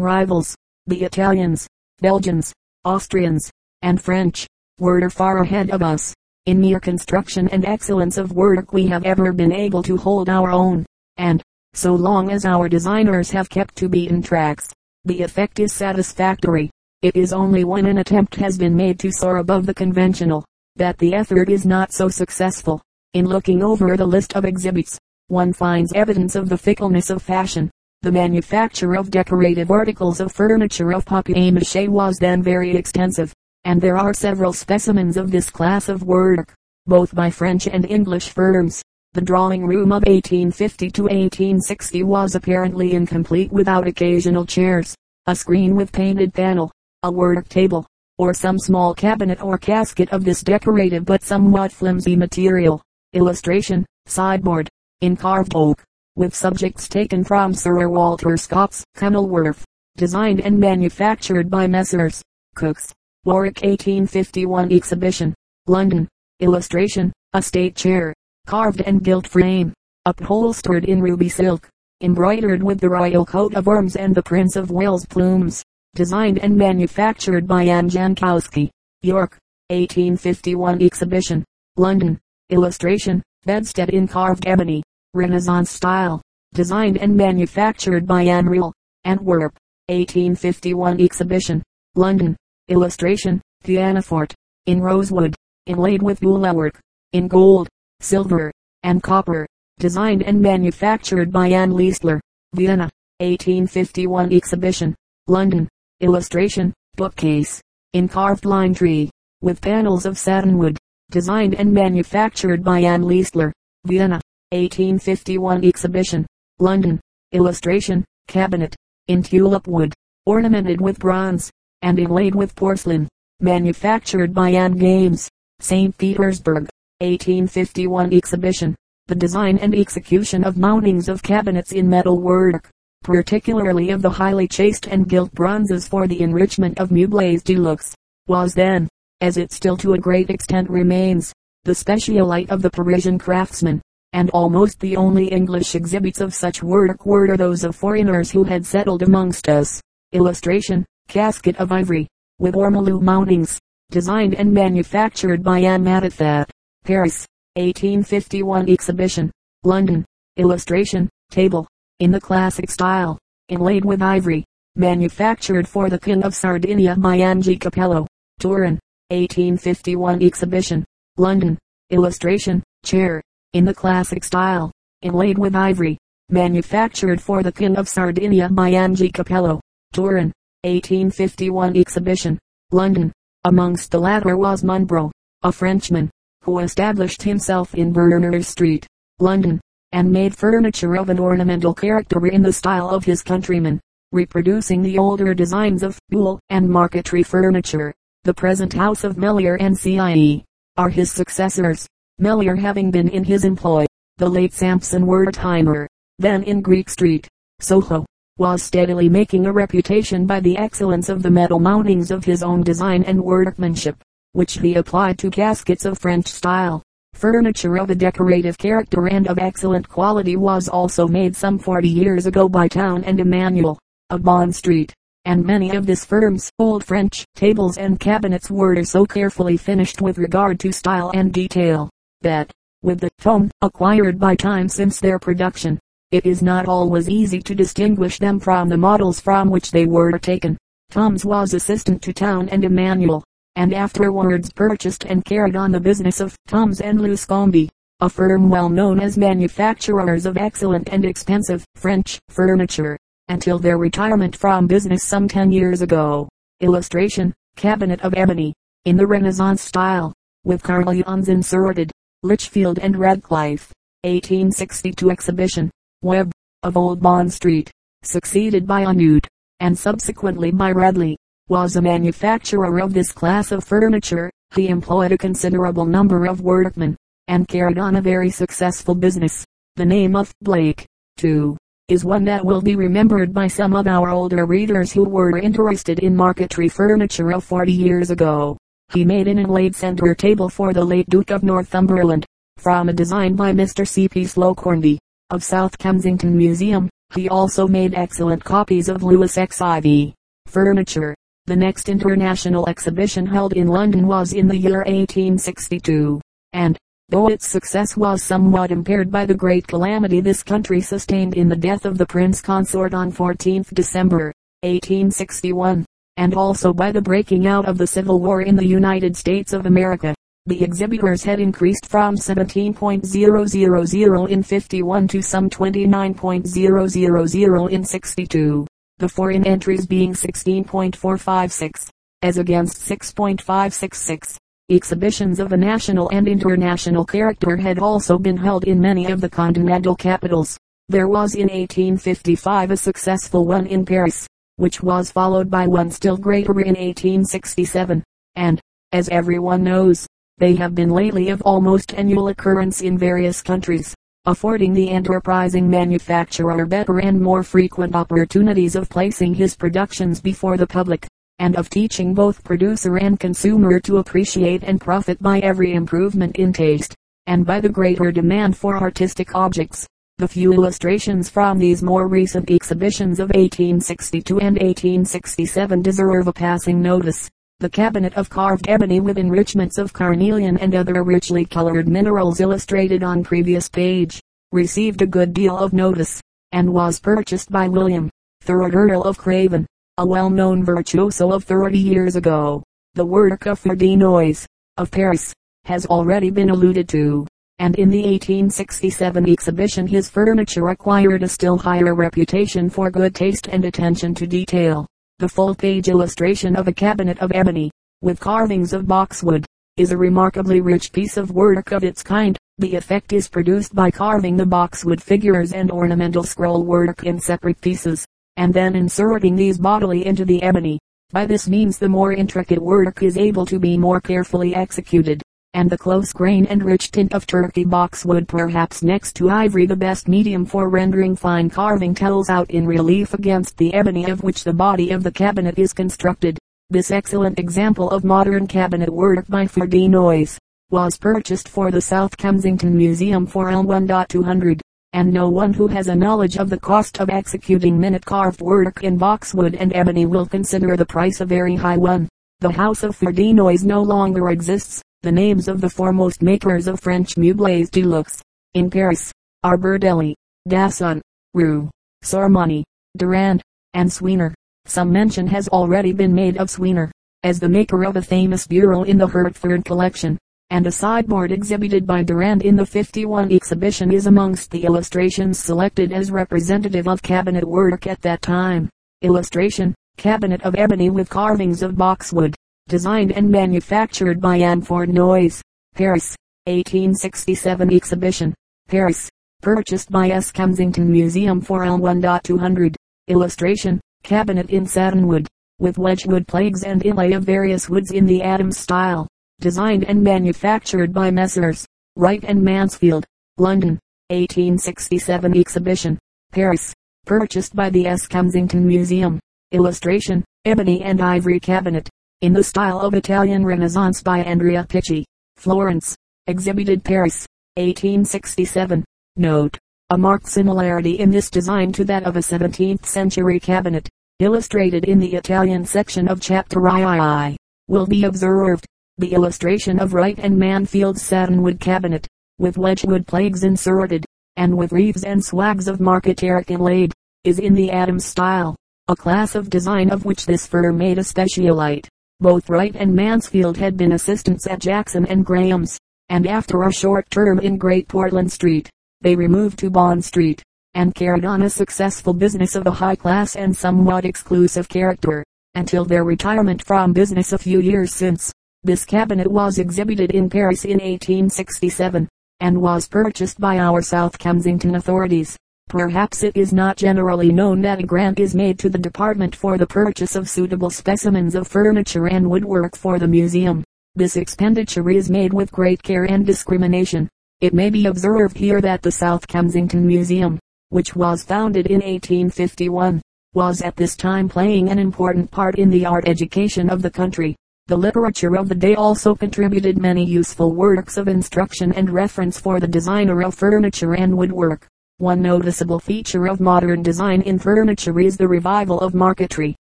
rivals, 0.00 0.56
the 0.86 1.02
Italians, 1.04 1.66
Belgians, 2.00 2.52
Austrians, 2.84 3.50
and 3.82 4.00
French, 4.00 4.46
were 4.78 5.08
far 5.10 5.38
ahead 5.38 5.70
of 5.70 5.82
us. 5.82 6.14
In 6.46 6.60
mere 6.60 6.80
construction 6.80 7.48
and 7.48 7.64
excellence 7.64 8.18
of 8.18 8.32
work 8.32 8.72
we 8.72 8.86
have 8.88 9.04
ever 9.04 9.32
been 9.32 9.52
able 9.52 9.82
to 9.82 9.96
hold 9.96 10.28
our 10.28 10.50
own, 10.50 10.84
and, 11.16 11.42
so 11.72 11.94
long 11.94 12.30
as 12.30 12.44
our 12.44 12.68
designers 12.68 13.30
have 13.30 13.48
kept 13.48 13.76
to 13.76 13.88
beaten 13.88 14.20
tracks, 14.20 14.70
the 15.04 15.22
effect 15.22 15.58
is 15.58 15.72
satisfactory. 15.72 16.70
It 17.04 17.16
is 17.16 17.34
only 17.34 17.64
when 17.64 17.84
an 17.84 17.98
attempt 17.98 18.34
has 18.36 18.56
been 18.56 18.74
made 18.74 18.98
to 19.00 19.12
soar 19.12 19.36
above 19.36 19.66
the 19.66 19.74
conventional, 19.74 20.42
that 20.76 20.96
the 20.96 21.12
effort 21.12 21.50
is 21.50 21.66
not 21.66 21.92
so 21.92 22.08
successful. 22.08 22.80
In 23.12 23.26
looking 23.26 23.62
over 23.62 23.94
the 23.94 24.06
list 24.06 24.34
of 24.34 24.46
exhibits, 24.46 24.98
one 25.28 25.52
finds 25.52 25.92
evidence 25.92 26.34
of 26.34 26.48
the 26.48 26.56
fickleness 26.56 27.10
of 27.10 27.20
fashion. 27.20 27.70
The 28.00 28.10
manufacture 28.10 28.96
of 28.96 29.10
decorative 29.10 29.70
articles 29.70 30.18
of 30.18 30.32
furniture 30.32 30.94
of 30.94 31.04
papier-mâché 31.04 31.90
was 31.90 32.16
then 32.16 32.42
very 32.42 32.74
extensive 32.74 33.34
and 33.66 33.82
there 33.82 33.98
are 33.98 34.14
several 34.14 34.54
specimens 34.54 35.18
of 35.18 35.30
this 35.30 35.50
class 35.50 35.90
of 35.90 36.04
work, 36.04 36.54
both 36.86 37.14
by 37.14 37.28
French 37.28 37.66
and 37.66 37.84
English 37.84 38.30
firms. 38.30 38.82
The 39.12 39.20
drawing 39.20 39.66
room 39.66 39.92
of 39.92 40.04
1850 40.06 40.90
to 40.92 41.02
1860 41.02 42.02
was 42.02 42.34
apparently 42.34 42.94
incomplete 42.94 43.52
without 43.52 43.86
occasional 43.86 44.46
chairs, 44.46 44.94
a 45.26 45.36
screen 45.36 45.76
with 45.76 45.92
painted 45.92 46.32
panel, 46.32 46.72
a 47.04 47.10
work 47.10 47.46
table, 47.50 47.86
or 48.16 48.32
some 48.32 48.58
small 48.58 48.94
cabinet 48.94 49.42
or 49.42 49.58
casket 49.58 50.10
of 50.10 50.24
this 50.24 50.40
decorative 50.40 51.04
but 51.04 51.22
somewhat 51.22 51.70
flimsy 51.70 52.16
material. 52.16 52.80
Illustration, 53.12 53.84
sideboard, 54.06 54.70
in 55.02 55.14
carved 55.14 55.52
oak, 55.54 55.84
with 56.16 56.34
subjects 56.34 56.88
taken 56.88 57.22
from 57.22 57.52
Sir 57.52 57.88
Walter 57.90 58.38
Scott's 58.38 58.82
Kenilworth, 58.96 59.66
designed 59.96 60.40
and 60.40 60.58
manufactured 60.58 61.50
by 61.50 61.66
Messrs. 61.66 62.22
Cookes. 62.54 62.90
Warwick 63.26 63.60
1851 63.62 64.72
Exhibition. 64.72 65.34
London. 65.66 66.08
Illustration. 66.40 67.12
A 67.34 67.42
state 67.42 67.76
chair. 67.76 68.14
Carved 68.46 68.80
and 68.80 69.04
gilt 69.04 69.26
frame. 69.26 69.74
Upholstered 70.06 70.86
in 70.86 71.02
ruby 71.02 71.28
silk. 71.28 71.68
Embroidered 72.00 72.62
with 72.62 72.80
the 72.80 72.88
royal 72.88 73.26
coat 73.26 73.54
of 73.54 73.68
arms 73.68 73.94
and 73.94 74.14
the 74.14 74.22
Prince 74.22 74.56
of 74.56 74.70
Wales 74.70 75.04
plumes. 75.04 75.62
Designed 75.94 76.40
and 76.40 76.56
manufactured 76.56 77.46
by 77.46 77.62
Anne 77.62 77.88
Jankowski. 77.88 78.68
York. 79.02 79.38
1851 79.70 80.82
Exhibition. 80.82 81.44
London. 81.76 82.18
Illustration. 82.50 83.22
Bedstead 83.46 83.90
in 83.90 84.08
carved 84.08 84.46
ebony. 84.46 84.82
Renaissance 85.14 85.70
style. 85.70 86.20
Designed 86.52 86.98
and 86.98 87.16
manufactured 87.16 88.06
by 88.06 88.22
Anne 88.22 88.46
Real. 88.46 88.72
Antwerp. 89.04 89.54
1851 89.88 91.00
Exhibition. 91.00 91.62
London. 91.94 92.36
Illustration, 92.68 93.42
pianoforte, 93.62 94.34
in 94.64 94.80
rosewood, 94.80 95.36
inlaid 95.66 96.02
with 96.02 96.20
gules 96.20 96.54
work, 96.54 96.80
in 97.12 97.28
gold, 97.28 97.68
silver, 98.00 98.50
and 98.82 99.02
copper, 99.02 99.46
designed 99.78 100.22
and 100.22 100.40
manufactured 100.40 101.30
by 101.30 101.48
Anne 101.48 101.72
Leistler, 101.72 102.20
Vienna, 102.54 102.90
1851 103.20 104.32
exhibition, 104.32 104.94
London. 105.26 105.68
Illustration, 106.04 106.70
bookcase, 106.98 107.62
in 107.94 108.08
carved 108.08 108.44
lime 108.44 108.74
tree, 108.74 109.08
with 109.40 109.62
panels 109.62 110.04
of 110.04 110.18
satinwood, 110.18 110.76
designed 111.10 111.54
and 111.54 111.72
manufactured 111.72 112.62
by 112.62 112.80
Anne 112.80 113.04
Leistler, 113.04 113.50
Vienna, 113.86 114.20
1851 114.52 115.64
exhibition, 115.64 116.26
London. 116.58 117.00
Illustration, 117.32 118.04
cabinet, 118.28 118.76
in 119.08 119.22
tulip 119.22 119.66
wood, 119.66 119.94
ornamented 120.26 120.78
with 120.78 120.98
bronze, 120.98 121.50
and 121.80 121.98
inlaid 121.98 122.34
with 122.34 122.54
porcelain, 122.54 123.08
manufactured 123.40 124.34
by 124.34 124.50
Anne 124.50 124.76
Gambs, 124.76 125.30
St. 125.60 125.96
Petersburg, 125.96 126.68
1851 127.00 128.12
exhibition. 128.12 128.76
The 129.06 129.14
design 129.14 129.56
and 129.56 129.74
execution 129.74 130.44
of 130.44 130.56
mountings 130.56 131.08
of 131.08 131.22
cabinets 131.22 131.72
in 131.72 131.88
metal 131.88 132.20
work, 132.20 132.68
particularly 133.04 133.90
of 133.90 134.02
the 134.02 134.10
highly 134.10 134.48
chased 134.48 134.88
and 134.88 135.08
gilt 135.08 135.30
bronzes 135.32 135.86
for 135.86 136.08
the 136.08 136.20
enrichment 136.20 136.80
of 136.80 136.88
meubles 136.88 137.44
de 137.44 137.54
luxe, 137.54 137.94
was 138.26 138.54
then, 138.54 138.88
as 139.20 139.36
it 139.36 139.52
still 139.52 139.76
to 139.76 139.92
a 139.92 139.98
great 139.98 140.30
extent 140.30 140.68
remains, 140.68 141.32
the 141.64 141.72
specialite 141.74 142.50
of 142.50 142.62
the 142.62 142.70
Parisian 142.70 143.18
craftsman, 143.18 143.80
and 144.14 144.30
almost 144.30 144.80
the 144.80 144.96
only 144.96 145.28
English 145.28 145.74
exhibits 145.74 146.20
of 146.20 146.34
such 146.34 146.62
work 146.62 147.04
were 147.04 147.36
those 147.36 147.62
of 147.62 147.76
foreigners 147.76 148.30
who 148.30 148.42
had 148.42 148.64
settled 148.64 149.02
amongst 149.02 149.48
us. 149.48 149.80
Illustration, 150.12 150.84
casket 151.08 151.56
of 151.56 151.72
ivory, 151.72 152.08
with 152.38 152.54
ormolu 152.54 153.00
mountings, 153.02 153.58
designed 153.90 154.34
and 154.34 154.52
manufactured 154.52 155.42
by 155.42 155.58
Anne 155.58 155.84
Matifat, 155.84 156.48
Paris, 156.84 157.26
1851 157.56 158.68
exhibition, 158.68 159.30
London, 159.62 160.04
illustration, 160.36 161.08
table, 161.30 161.66
in 162.00 162.10
the 162.10 162.20
classic 162.20 162.70
style, 162.70 163.18
inlaid 163.48 163.84
with 163.84 164.02
ivory, 164.02 164.44
manufactured 164.74 165.68
for 165.68 165.88
the 165.88 165.98
King 165.98 166.24
of 166.24 166.34
Sardinia 166.34 166.96
by 166.96 167.34
G. 167.40 167.56
Capello, 167.56 168.06
Turin, 168.40 168.80
1851 169.10 170.22
exhibition, 170.22 170.84
London, 171.16 171.56
illustration, 171.90 172.62
chair, 172.84 173.22
in 173.52 173.64
the 173.64 173.74
classic 173.74 174.24
style, 174.24 174.72
inlaid 175.02 175.38
with 175.38 175.54
ivory, 175.54 175.96
manufactured 176.30 177.20
for 177.20 177.42
the 177.44 177.52
King 177.52 177.76
of 177.76 177.88
Sardinia 177.88 178.48
by 178.48 178.70
G. 178.88 179.10
Capello, 179.10 179.60
Turin, 179.92 180.32
1851 180.62 181.76
exhibition, 181.76 182.38
London. 182.72 183.12
Amongst 183.44 183.90
the 183.90 183.98
latter 183.98 184.36
was 184.36 184.64
Munbro, 184.64 185.12
a 185.42 185.52
Frenchman, 185.52 186.10
who 186.42 186.58
established 186.60 187.22
himself 187.22 187.74
in 187.74 187.92
Berners 187.92 188.48
Street, 188.48 188.86
London, 189.18 189.60
and 189.94 190.10
made 190.10 190.36
furniture 190.36 190.96
of 190.96 191.08
an 191.08 191.20
ornamental 191.20 191.72
character 191.72 192.26
in 192.26 192.42
the 192.42 192.52
style 192.52 192.90
of 192.90 193.04
his 193.04 193.22
countrymen, 193.22 193.80
reproducing 194.10 194.82
the 194.82 194.98
older 194.98 195.32
designs 195.32 195.84
of 195.84 195.96
Boule 196.10 196.40
and 196.50 196.68
marquetry 196.68 197.22
furniture. 197.22 197.94
The 198.24 198.34
present 198.34 198.72
house 198.72 199.04
of 199.04 199.16
Mellier 199.16 199.56
and 199.60 199.78
C.I.E. 199.78 200.44
are 200.76 200.88
his 200.88 201.12
successors, 201.12 201.86
Mellier 202.20 202.58
having 202.58 202.90
been 202.90 203.08
in 203.08 203.22
his 203.22 203.44
employ. 203.44 203.86
The 204.18 204.28
late 204.28 204.52
Sampson 204.52 205.06
Wertheimer, 205.06 205.86
then 206.18 206.42
in 206.42 206.60
Greek 206.60 206.90
Street, 206.90 207.28
Soho, 207.60 208.04
was 208.36 208.64
steadily 208.64 209.08
making 209.08 209.46
a 209.46 209.52
reputation 209.52 210.26
by 210.26 210.40
the 210.40 210.56
excellence 210.56 211.08
of 211.08 211.22
the 211.22 211.30
metal 211.30 211.60
mountings 211.60 212.10
of 212.10 212.24
his 212.24 212.42
own 212.42 212.62
design 212.62 213.04
and 213.04 213.22
workmanship, 213.22 213.96
which 214.32 214.58
he 214.58 214.74
applied 214.74 215.18
to 215.18 215.30
caskets 215.30 215.84
of 215.84 216.00
French 216.00 216.26
style. 216.26 216.82
Furniture 217.14 217.78
of 217.78 217.90
a 217.90 217.94
decorative 217.94 218.58
character 218.58 219.06
and 219.08 219.28
of 219.28 219.38
excellent 219.38 219.88
quality 219.88 220.36
was 220.36 220.68
also 220.68 221.06
made 221.06 221.34
some 221.34 221.58
40 221.58 221.88
years 221.88 222.26
ago 222.26 222.48
by 222.48 222.66
Town 222.66 223.04
and 223.04 223.20
Emmanuel, 223.20 223.78
of 224.10 224.24
Bond 224.24 224.54
Street, 224.54 224.92
and 225.24 225.44
many 225.44 225.74
of 225.76 225.86
this 225.86 226.04
firm's 226.04 226.50
old 226.58 226.84
French 226.84 227.24
tables 227.36 227.78
and 227.78 228.00
cabinets 228.00 228.50
were 228.50 228.82
so 228.82 229.06
carefully 229.06 229.56
finished 229.56 230.02
with 230.02 230.18
regard 230.18 230.58
to 230.60 230.72
style 230.72 231.12
and 231.14 231.32
detail, 231.32 231.88
that, 232.20 232.52
with 232.82 233.00
the 233.00 233.10
tone 233.18 233.50
acquired 233.62 234.18
by 234.18 234.34
time 234.34 234.68
since 234.68 234.98
their 234.98 235.20
production, 235.20 235.78
it 236.10 236.26
is 236.26 236.42
not 236.42 236.66
always 236.66 237.08
easy 237.08 237.40
to 237.40 237.54
distinguish 237.54 238.18
them 238.18 238.40
from 238.40 238.68
the 238.68 238.76
models 238.76 239.20
from 239.20 239.50
which 239.50 239.70
they 239.70 239.86
were 239.86 240.18
taken. 240.18 240.58
Thoms 240.90 241.24
was 241.24 241.54
assistant 241.54 242.02
to 242.02 242.12
Town 242.12 242.48
and 242.50 242.64
Emmanuel, 242.64 243.24
and 243.56 243.72
afterwards 243.72 244.52
purchased 244.52 245.04
and 245.04 245.24
carried 245.24 245.56
on 245.56 245.70
the 245.70 245.80
business 245.80 246.20
of 246.20 246.34
Thoms 246.46 246.80
and 246.80 247.00
Luscombe, 247.00 247.68
a 248.00 248.08
firm 248.08 248.50
well 248.50 248.68
known 248.68 249.00
as 249.00 249.16
manufacturers 249.16 250.26
of 250.26 250.36
excellent 250.36 250.88
and 250.90 251.04
expensive 251.04 251.64
French 251.74 252.18
furniture, 252.28 252.98
until 253.28 253.58
their 253.58 253.78
retirement 253.78 254.36
from 254.36 254.66
business 254.66 255.04
some 255.04 255.28
ten 255.28 255.52
years 255.52 255.82
ago. 255.82 256.28
Illustration, 256.60 257.32
cabinet 257.56 258.00
of 258.02 258.14
ebony, 258.14 258.52
in 258.84 258.96
the 258.96 259.06
Renaissance 259.06 259.62
style, 259.62 260.12
with 260.44 260.62
carillons 260.62 261.28
inserted, 261.28 261.90
Lichfield 262.22 262.78
and 262.78 262.96
Radcliffe, 262.96 263.72
1862 264.02 265.10
exhibition. 265.10 265.70
Webb, 266.02 266.32
of 266.62 266.76
Old 266.76 267.00
Bond 267.00 267.32
Street, 267.32 267.70
succeeded 268.02 268.66
by 268.66 268.84
Anude, 268.84 269.26
and 269.60 269.78
subsequently 269.78 270.50
by 270.50 270.70
Radley, 270.70 271.16
was 271.48 271.76
a 271.76 271.82
manufacturer 271.82 272.80
of 272.80 272.94
this 272.94 273.12
class 273.12 273.52
of 273.52 273.64
furniture. 273.64 274.30
He 274.54 274.68
employed 274.68 275.12
a 275.12 275.18
considerable 275.18 275.84
number 275.84 276.24
of 276.24 276.40
workmen, 276.40 276.96
and 277.28 277.46
carried 277.46 277.78
on 277.78 277.96
a 277.96 278.00
very 278.00 278.30
successful 278.30 278.94
business. 278.94 279.44
The 279.76 279.84
name 279.84 280.16
of 280.16 280.32
Blake, 280.40 280.86
too, 281.18 281.56
is 281.88 282.04
one 282.04 282.24
that 282.24 282.44
will 282.44 282.62
be 282.62 282.76
remembered 282.76 283.34
by 283.34 283.46
some 283.46 283.74
of 283.74 283.86
our 283.86 284.08
older 284.08 284.46
readers 284.46 284.90
who 284.90 285.04
were 285.04 285.36
interested 285.36 285.98
in 285.98 286.16
marquetry 286.16 286.68
furniture 286.68 287.32
of 287.32 287.44
40 287.44 287.72
years 287.72 288.10
ago. 288.10 288.56
He 288.92 289.04
made 289.04 289.28
an 289.28 289.38
inlaid 289.38 289.76
center 289.76 290.14
table 290.14 290.48
for 290.48 290.72
the 290.72 290.84
late 290.84 291.10
Duke 291.10 291.30
of 291.30 291.42
Northumberland, 291.42 292.24
from 292.56 292.88
a 292.88 292.92
design 292.92 293.34
by 293.34 293.52
Mr. 293.52 293.86
C. 293.86 294.08
P. 294.08 294.22
Slocombe 294.22 294.98
of 295.28 295.44
South 295.44 295.76
Kensington 295.76 296.36
Museum. 296.36 296.88
He 297.14 297.28
also 297.28 297.68
made 297.68 297.94
excellent 297.94 298.42
copies 298.42 298.88
of 298.88 299.02
Louis 299.02 299.34
XIV 299.34 300.14
furniture. 300.46 301.14
The 301.46 301.54
next 301.54 301.90
international 301.90 302.66
exhibition 302.70 303.26
held 303.26 303.52
in 303.52 303.66
London 303.66 304.06
was 304.06 304.32
in 304.32 304.48
the 304.48 304.56
year 304.56 304.78
1862, 304.78 306.18
and, 306.54 306.78
though 307.10 307.28
its 307.28 307.46
success 307.46 307.98
was 307.98 308.22
somewhat 308.22 308.70
impaired 308.70 309.10
by 309.10 309.26
the 309.26 309.34
great 309.34 309.66
calamity 309.66 310.22
this 310.22 310.42
country 310.42 310.80
sustained 310.80 311.34
in 311.34 311.50
the 311.50 311.56
death 311.56 311.84
of 311.84 311.98
the 311.98 312.06
Prince 312.06 312.40
Consort 312.40 312.94
on 312.94 313.12
14th 313.12 313.74
December, 313.74 314.32
1861, 314.62 315.84
and 316.16 316.32
also 316.32 316.72
by 316.72 316.90
the 316.90 317.02
breaking 317.02 317.46
out 317.46 317.66
of 317.66 317.76
the 317.76 317.86
Civil 317.86 318.20
War 318.20 318.40
in 318.40 318.56
the 318.56 318.66
United 318.66 319.14
States 319.14 319.52
of 319.52 319.66
America, 319.66 320.14
the 320.46 320.64
exhibitors 320.64 321.22
had 321.22 321.40
increased 321.40 321.84
from 321.84 322.16
17.000 322.16 324.30
in 324.30 324.42
51 324.42 325.08
to 325.08 325.20
some 325.20 325.50
29.000 325.50 327.70
in 327.70 327.84
62, 327.84 328.66
the 328.98 329.08
foreign 329.08 329.46
entries 329.46 329.86
being 329.86 330.12
16.456, 330.12 331.88
as 332.22 332.38
against 332.38 332.76
6.566. 332.78 334.36
Exhibitions 334.70 335.40
of 335.40 335.52
a 335.52 335.56
national 335.56 336.08
and 336.10 336.26
international 336.26 337.04
character 337.04 337.56
had 337.56 337.78
also 337.78 338.18
been 338.18 338.36
held 338.36 338.64
in 338.64 338.80
many 338.80 339.10
of 339.10 339.20
the 339.20 339.28
continental 339.28 339.94
capitals. 339.94 340.56
There 340.88 341.08
was 341.08 341.34
in 341.34 341.48
1855 341.48 342.70
a 342.70 342.76
successful 342.76 343.46
one 343.46 343.66
in 343.66 343.84
Paris, 343.84 344.26
which 344.56 344.82
was 344.82 345.10
followed 345.10 345.50
by 345.50 345.66
one 345.66 345.90
still 345.90 346.16
greater 346.16 346.60
in 346.60 346.76
1867, 346.76 348.02
and, 348.36 348.60
as 348.92 349.08
everyone 349.08 349.64
knows, 349.64 350.06
they 350.38 350.54
have 350.54 350.74
been 350.74 350.90
lately 350.90 351.30
of 351.30 351.42
almost 351.42 351.94
annual 351.94 352.28
occurrence 352.28 352.80
in 352.80 352.96
various 352.96 353.42
countries, 353.42 353.94
affording 354.26 354.72
the 354.72 354.88
enterprising 354.88 355.68
manufacturer 355.68 356.64
better 356.64 356.98
and 356.98 357.20
more 357.20 357.42
frequent 357.42 357.94
opportunities 357.94 358.74
of 358.74 358.88
placing 358.88 359.34
his 359.34 359.54
productions 359.54 360.18
before 360.18 360.56
the 360.56 360.66
public 360.66 361.06
and 361.40 361.56
of 361.56 361.68
teaching 361.68 362.14
both 362.14 362.42
producer 362.42 362.96
and 362.96 363.20
consumer 363.20 363.78
to 363.80 363.98
appreciate 363.98 364.62
and 364.62 364.80
profit 364.80 365.20
by 365.20 365.40
every 365.40 365.74
improvement 365.74 366.36
in 366.36 366.54
taste, 366.54 366.94
and 367.26 367.44
by 367.44 367.60
the 367.60 367.68
greater 367.68 368.10
demand 368.10 368.56
for 368.56 368.78
artistic 368.78 369.34
objects. 369.34 369.86
The 370.16 370.28
few 370.28 370.54
illustrations 370.54 371.28
from 371.28 371.58
these 371.58 371.82
more 371.82 372.08
recent 372.08 372.50
exhibitions 372.50 373.18
of 373.18 373.28
1862 373.30 374.40
and 374.40 374.56
1867 374.56 375.82
deserve 375.82 376.28
a 376.28 376.32
passing 376.32 376.80
notice. 376.80 377.28
The 377.60 377.70
cabinet 377.70 378.14
of 378.14 378.30
carved 378.30 378.68
ebony 378.68 379.00
with 379.00 379.18
enrichments 379.18 379.78
of 379.78 379.92
carnelian 379.92 380.58
and 380.58 380.74
other 380.74 381.02
richly 381.02 381.44
colored 381.44 381.88
minerals 381.88 382.40
illustrated 382.40 383.02
on 383.02 383.22
previous 383.22 383.68
page, 383.68 384.20
received 384.52 385.02
a 385.02 385.06
good 385.06 385.32
deal 385.32 385.56
of 385.56 385.72
notice, 385.72 386.20
and 386.52 386.72
was 386.72 387.00
purchased 387.00 387.50
by 387.50 387.68
William, 387.68 388.10
third 388.42 388.74
Earl 388.74 389.02
of 389.02 389.18
Craven 389.18 389.66
a 389.96 390.04
well-known 390.04 390.64
virtuoso 390.64 391.30
of 391.30 391.44
30 391.44 391.78
years 391.78 392.16
ago. 392.16 392.64
The 392.94 393.06
work 393.06 393.46
of 393.46 393.60
Fourdinois, 393.60 394.44
of 394.76 394.90
Paris, 394.90 395.32
has 395.66 395.86
already 395.86 396.30
been 396.30 396.50
alluded 396.50 396.88
to, 396.88 397.28
and 397.60 397.76
in 397.76 397.90
the 397.90 398.02
1867 398.02 399.28
exhibition 399.28 399.86
his 399.86 400.10
furniture 400.10 400.70
acquired 400.70 401.22
a 401.22 401.28
still 401.28 401.56
higher 401.56 401.94
reputation 401.94 402.68
for 402.68 402.90
good 402.90 403.14
taste 403.14 403.48
and 403.48 403.64
attention 403.64 404.16
to 404.16 404.26
detail. 404.26 404.84
The 405.20 405.28
full-page 405.28 405.86
illustration 405.86 406.56
of 406.56 406.66
a 406.66 406.72
cabinet 406.72 407.20
of 407.20 407.30
ebony, 407.32 407.70
with 408.02 408.18
carvings 408.18 408.72
of 408.72 408.88
boxwood, 408.88 409.46
is 409.76 409.92
a 409.92 409.96
remarkably 409.96 410.60
rich 410.60 410.90
piece 410.90 411.16
of 411.16 411.30
work 411.30 411.70
of 411.70 411.84
its 411.84 412.02
kind. 412.02 412.36
The 412.58 412.74
effect 412.74 413.12
is 413.12 413.28
produced 413.28 413.76
by 413.76 413.92
carving 413.92 414.36
the 414.36 414.44
boxwood 414.44 415.00
figures 415.00 415.52
and 415.52 415.70
ornamental 415.70 416.24
scroll 416.24 416.64
work 416.64 417.04
in 417.04 417.20
separate 417.20 417.60
pieces, 417.60 418.04
and 418.38 418.52
then 418.52 418.74
inserting 418.74 419.36
these 419.36 419.56
bodily 419.56 420.04
into 420.04 420.24
the 420.24 420.42
ebony. 420.42 420.80
By 421.12 421.26
this 421.26 421.48
means 421.48 421.78
the 421.78 421.88
more 421.88 422.12
intricate 422.12 422.60
work 422.60 423.00
is 423.00 423.16
able 423.16 423.46
to 423.46 423.60
be 423.60 423.78
more 423.78 424.00
carefully 424.00 424.52
executed, 424.52 425.22
and 425.54 425.70
the 425.70 425.78
close 425.78 426.12
grain 426.12 426.44
and 426.46 426.62
rich 426.62 426.90
tint 426.90 427.14
of 427.14 427.26
Turkey 427.26 427.64
boxwood 427.64 428.28
perhaps 428.28 428.82
next 428.82 429.14
to 429.16 429.30
ivory 429.30 429.64
the 429.64 429.74
best 429.76 430.08
medium 430.08 430.44
for 430.44 430.68
rendering 430.68 431.16
fine 431.16 431.48
carving 431.48 431.94
tells 431.94 432.28
out 432.28 432.50
in 432.50 432.66
relief 432.66 433.14
against 433.14 433.56
the 433.56 433.72
ebony 433.72 434.10
of 434.10 434.22
which 434.22 434.44
the 434.44 434.52
body 434.52 434.90
of 434.90 435.02
the 435.02 435.12
cabinet 435.12 435.58
is 435.58 435.72
constructed. 435.72 436.38
This 436.70 436.90
excellent 436.90 437.38
example 437.38 437.90
of 437.90 438.04
modern 438.04 438.46
cabinet 438.46 438.90
work 438.90 439.26
by 439.28 439.46
Fourdinois 439.46 440.36
was 440.70 440.98
purchased 440.98 441.48
for 441.48 441.70
the 441.70 441.80
South 441.80 442.16
Kensington 442.16 442.76
Museum 442.76 443.26
for 443.26 443.46
L1.200 443.46 444.60
and 444.94 445.12
no 445.12 445.28
one 445.28 445.52
who 445.52 445.66
has 445.66 445.88
a 445.88 445.94
knowledge 445.94 446.36
of 446.36 446.48
the 446.48 446.58
cost 446.58 447.00
of 447.00 447.10
executing 447.10 447.78
minute 447.78 448.06
carved 448.06 448.40
work 448.40 448.84
in 448.84 448.96
boxwood 448.96 449.56
and 449.56 449.74
ebony 449.74 450.06
will 450.06 450.24
consider 450.24 450.76
the 450.76 450.86
price 450.86 451.20
a 451.20 451.26
very 451.26 451.56
high 451.56 451.76
one. 451.76 452.08
The 452.38 452.52
house 452.52 452.84
of 452.84 452.96
Fourdinois 452.96 453.64
no 453.64 453.82
longer 453.82 454.30
exists. 454.30 454.80
The 455.04 455.12
names 455.12 455.48
of 455.48 455.60
the 455.60 455.68
foremost 455.68 456.22
makers 456.22 456.66
of 456.66 456.80
French 456.80 457.16
meubles 457.16 457.70
de 457.70 457.82
luxe, 457.82 458.22
in 458.54 458.70
Paris, 458.70 459.12
are 459.42 459.58
Beurdeley, 459.58 460.14
Dasson, 460.48 461.02
Roux, 461.34 461.68
Sormani, 462.02 462.62
Durand, 462.96 463.42
and 463.74 463.90
Zwiener. 463.90 464.32
Some 464.64 464.90
mention 464.90 465.26
has 465.26 465.46
already 465.48 465.92
been 465.92 466.14
made 466.14 466.38
of 466.38 466.48
Zwiener, 466.48 466.90
as 467.22 467.38
the 467.38 467.50
maker 467.50 467.84
of 467.84 467.96
a 467.96 468.00
famous 468.00 468.46
bureau 468.46 468.84
in 468.84 468.96
the 468.96 469.06
Hertford 469.06 469.66
collection 469.66 470.16
and 470.48 470.66
a 470.66 470.72
sideboard 470.72 471.32
exhibited 471.32 471.86
by 471.86 472.02
Durand 472.02 472.42
in 472.42 472.56
the 472.56 472.64
51 472.64 473.30
exhibition 473.30 473.92
is 473.92 474.06
amongst 474.06 474.50
the 474.50 474.64
illustrations 474.64 475.38
selected 475.38 475.92
as 475.92 476.10
representative 476.10 476.88
of 476.88 477.02
cabinet 477.02 477.44
work 477.44 477.86
at 477.86 478.00
that 478.00 478.22
time. 478.22 478.70
Illustration, 479.02 479.74
cabinet 479.98 480.40
of 480.44 480.54
ebony 480.56 480.88
with 480.88 481.10
carvings 481.10 481.62
of 481.62 481.76
boxwood, 481.76 482.34
designed 482.68 483.12
and 483.12 483.30
manufactured 483.30 484.20
by 484.20 484.38
M. 484.38 484.62
Fourdinois, 484.62 485.40
Paris, 485.74 486.16
1867 486.46 487.72
exhibition, 487.72 488.34
Paris, 488.68 489.08
purchased 489.42 489.90
by 489.90 490.08
S. 490.08 490.32
Kensington 490.32 490.90
Museum 490.90 491.40
for 491.40 491.60
L1.200. 491.60 492.74
Illustration, 493.08 493.80
cabinet 494.02 494.48
in 494.50 494.64
satinwood, 494.64 495.26
with 495.58 495.76
wedgwood 495.76 496.26
plagues 496.26 496.62
and 496.62 496.84
inlay 496.86 497.12
of 497.12 497.24
various 497.24 497.68
woods 497.68 497.90
in 497.90 498.06
the 498.06 498.22
Adams 498.22 498.56
style 498.56 499.06
designed 499.40 499.84
and 499.84 500.02
manufactured 500.02 500.92
by 500.92 501.10
Messrs. 501.10 501.66
Wright 501.96 502.24
and 502.24 502.42
Mansfield, 502.42 503.04
London, 503.36 503.78
1867 504.08 505.36
exhibition, 505.36 505.98
Paris, 506.32 506.72
purchased 507.04 507.54
by 507.54 507.70
the 507.70 507.86
S. 507.86 508.06
Kensington 508.06 508.66
Museum. 508.66 509.20
Illustration, 509.52 510.24
ebony 510.44 510.82
and 510.82 511.00
ivory 511.00 511.38
cabinet, 511.38 511.88
in 512.20 512.32
the 512.32 512.42
style 512.42 512.80
of 512.80 512.94
Italian 512.94 513.44
Renaissance 513.44 514.02
by 514.02 514.20
Andrea 514.20 514.64
Picci, 514.68 515.04
Florence, 515.36 515.94
exhibited 516.26 516.84
Paris, 516.84 517.26
1867. 517.56 518.84
Note, 519.16 519.58
a 519.90 519.98
marked 519.98 520.26
similarity 520.26 520.98
in 520.98 521.10
this 521.10 521.28
design 521.28 521.70
to 521.72 521.84
that 521.84 522.04
of 522.04 522.16
a 522.16 522.20
17th 522.20 522.86
century 522.86 523.38
cabinet, 523.38 523.88
illustrated 524.18 524.84
in 524.84 524.98
the 524.98 525.14
Italian 525.14 525.64
section 525.64 526.08
of 526.08 526.20
chapter 526.20 526.58
III, 526.58 527.36
will 527.68 527.86
be 527.86 528.04
observed. 528.04 528.64
The 528.96 529.12
illustration 529.12 529.80
of 529.80 529.92
Wright 529.92 530.18
and 530.18 530.38
Mansfield's 530.38 531.02
satinwood 531.02 531.60
cabinet, 531.60 532.06
with 532.38 532.56
wedgwood 532.56 533.06
plagues 533.06 533.44
inserted, 533.44 534.04
and 534.36 534.56
with 534.56 534.72
wreaths 534.72 535.04
and 535.04 535.24
swags 535.24 535.68
of 535.68 535.80
marqueterie 535.80 536.44
inlaid, 536.48 536.92
is 537.24 537.38
in 537.38 537.54
the 537.54 537.70
Adams 537.70 538.04
style, 538.04 538.56
a 538.88 538.96
class 538.96 539.34
of 539.34 539.50
design 539.50 539.90
of 539.90 540.04
which 540.04 540.26
this 540.26 540.46
firm 540.46 540.78
made 540.78 540.98
a 540.98 541.02
specialite. 541.02 541.88
Both 542.24 542.48
Wright 542.48 542.74
and 542.74 542.94
Mansfield 542.94 543.58
had 543.58 543.76
been 543.76 543.92
assistants 543.92 544.46
at 544.46 544.58
Jackson 544.58 545.04
and 545.04 545.26
Graham's, 545.26 545.78
and 546.08 546.26
after 546.26 546.62
a 546.62 546.72
short 546.72 547.10
term 547.10 547.38
in 547.38 547.58
Great 547.58 547.86
Portland 547.86 548.32
Street, 548.32 548.70
they 549.02 549.14
removed 549.14 549.58
to 549.58 549.68
Bond 549.68 550.02
Street, 550.02 550.42
and 550.72 550.94
carried 550.94 551.26
on 551.26 551.42
a 551.42 551.50
successful 551.50 552.14
business 552.14 552.54
of 552.54 552.66
a 552.66 552.70
high 552.70 552.96
class 552.96 553.36
and 553.36 553.54
somewhat 553.54 554.06
exclusive 554.06 554.70
character, 554.70 555.22
until 555.54 555.84
their 555.84 556.02
retirement 556.02 556.64
from 556.64 556.94
business 556.94 557.34
a 557.34 557.36
few 557.36 557.60
years 557.60 557.92
since. 557.92 558.32
This 558.62 558.86
cabinet 558.86 559.30
was 559.30 559.58
exhibited 559.58 560.12
in 560.12 560.30
Paris 560.30 560.64
in 560.64 560.78
1867, 560.78 562.08
and 562.40 562.62
was 562.62 562.88
purchased 562.88 563.38
by 563.38 563.58
our 563.58 563.82
South 563.82 564.18
Kensington 564.18 564.76
authorities. 564.76 565.36
Perhaps 565.68 566.22
it 566.22 566.36
is 566.36 566.52
not 566.52 566.76
generally 566.76 567.32
known 567.32 567.60
that 567.62 567.80
a 567.80 567.86
grant 567.86 568.20
is 568.20 568.34
made 568.34 568.58
to 568.60 568.68
the 568.68 568.78
department 568.78 569.34
for 569.34 569.58
the 569.58 569.66
purchase 569.66 570.14
of 570.14 570.28
suitable 570.28 570.70
specimens 570.70 571.34
of 571.34 571.48
furniture 571.48 572.06
and 572.06 572.30
woodwork 572.30 572.76
for 572.76 572.98
the 572.98 573.08
museum. 573.08 573.64
This 573.96 574.16
expenditure 574.16 574.88
is 574.90 575.10
made 575.10 575.32
with 575.32 575.50
great 575.50 575.82
care 575.82 576.04
and 576.04 576.24
discrimination. 576.24 577.08
It 577.40 577.54
may 577.54 577.70
be 577.70 577.86
observed 577.86 578.36
here 578.36 578.60
that 578.60 578.82
the 578.82 578.92
South 578.92 579.26
Kensington 579.26 579.86
Museum, 579.86 580.38
which 580.68 580.94
was 580.94 581.24
founded 581.24 581.66
in 581.66 581.80
1851, 581.80 583.02
was 583.34 583.60
at 583.62 583.74
this 583.74 583.96
time 583.96 584.28
playing 584.28 584.68
an 584.68 584.78
important 584.78 585.30
part 585.30 585.58
in 585.58 585.70
the 585.70 585.86
art 585.86 586.06
education 586.06 586.70
of 586.70 586.82
the 586.82 586.90
country. 586.90 587.34
The 587.66 587.76
literature 587.76 588.36
of 588.36 588.48
the 588.48 588.54
day 588.54 588.74
also 588.74 589.14
contributed 589.14 589.78
many 589.78 590.04
useful 590.04 590.54
works 590.54 590.96
of 590.96 591.08
instruction 591.08 591.72
and 591.72 591.90
reference 591.90 592.38
for 592.38 592.60
the 592.60 592.68
designer 592.68 593.22
of 593.22 593.34
furniture 593.34 593.94
and 593.94 594.16
woodwork. 594.16 594.68
One 594.98 595.20
noticeable 595.20 595.80
feature 595.80 596.28
of 596.28 596.38
modern 596.38 596.80
design 596.80 597.20
in 597.22 597.36
furniture 597.40 597.98
is 597.98 598.16
the 598.16 598.28
revival 598.28 598.78
of 598.78 598.94
marquetry. 598.94 599.56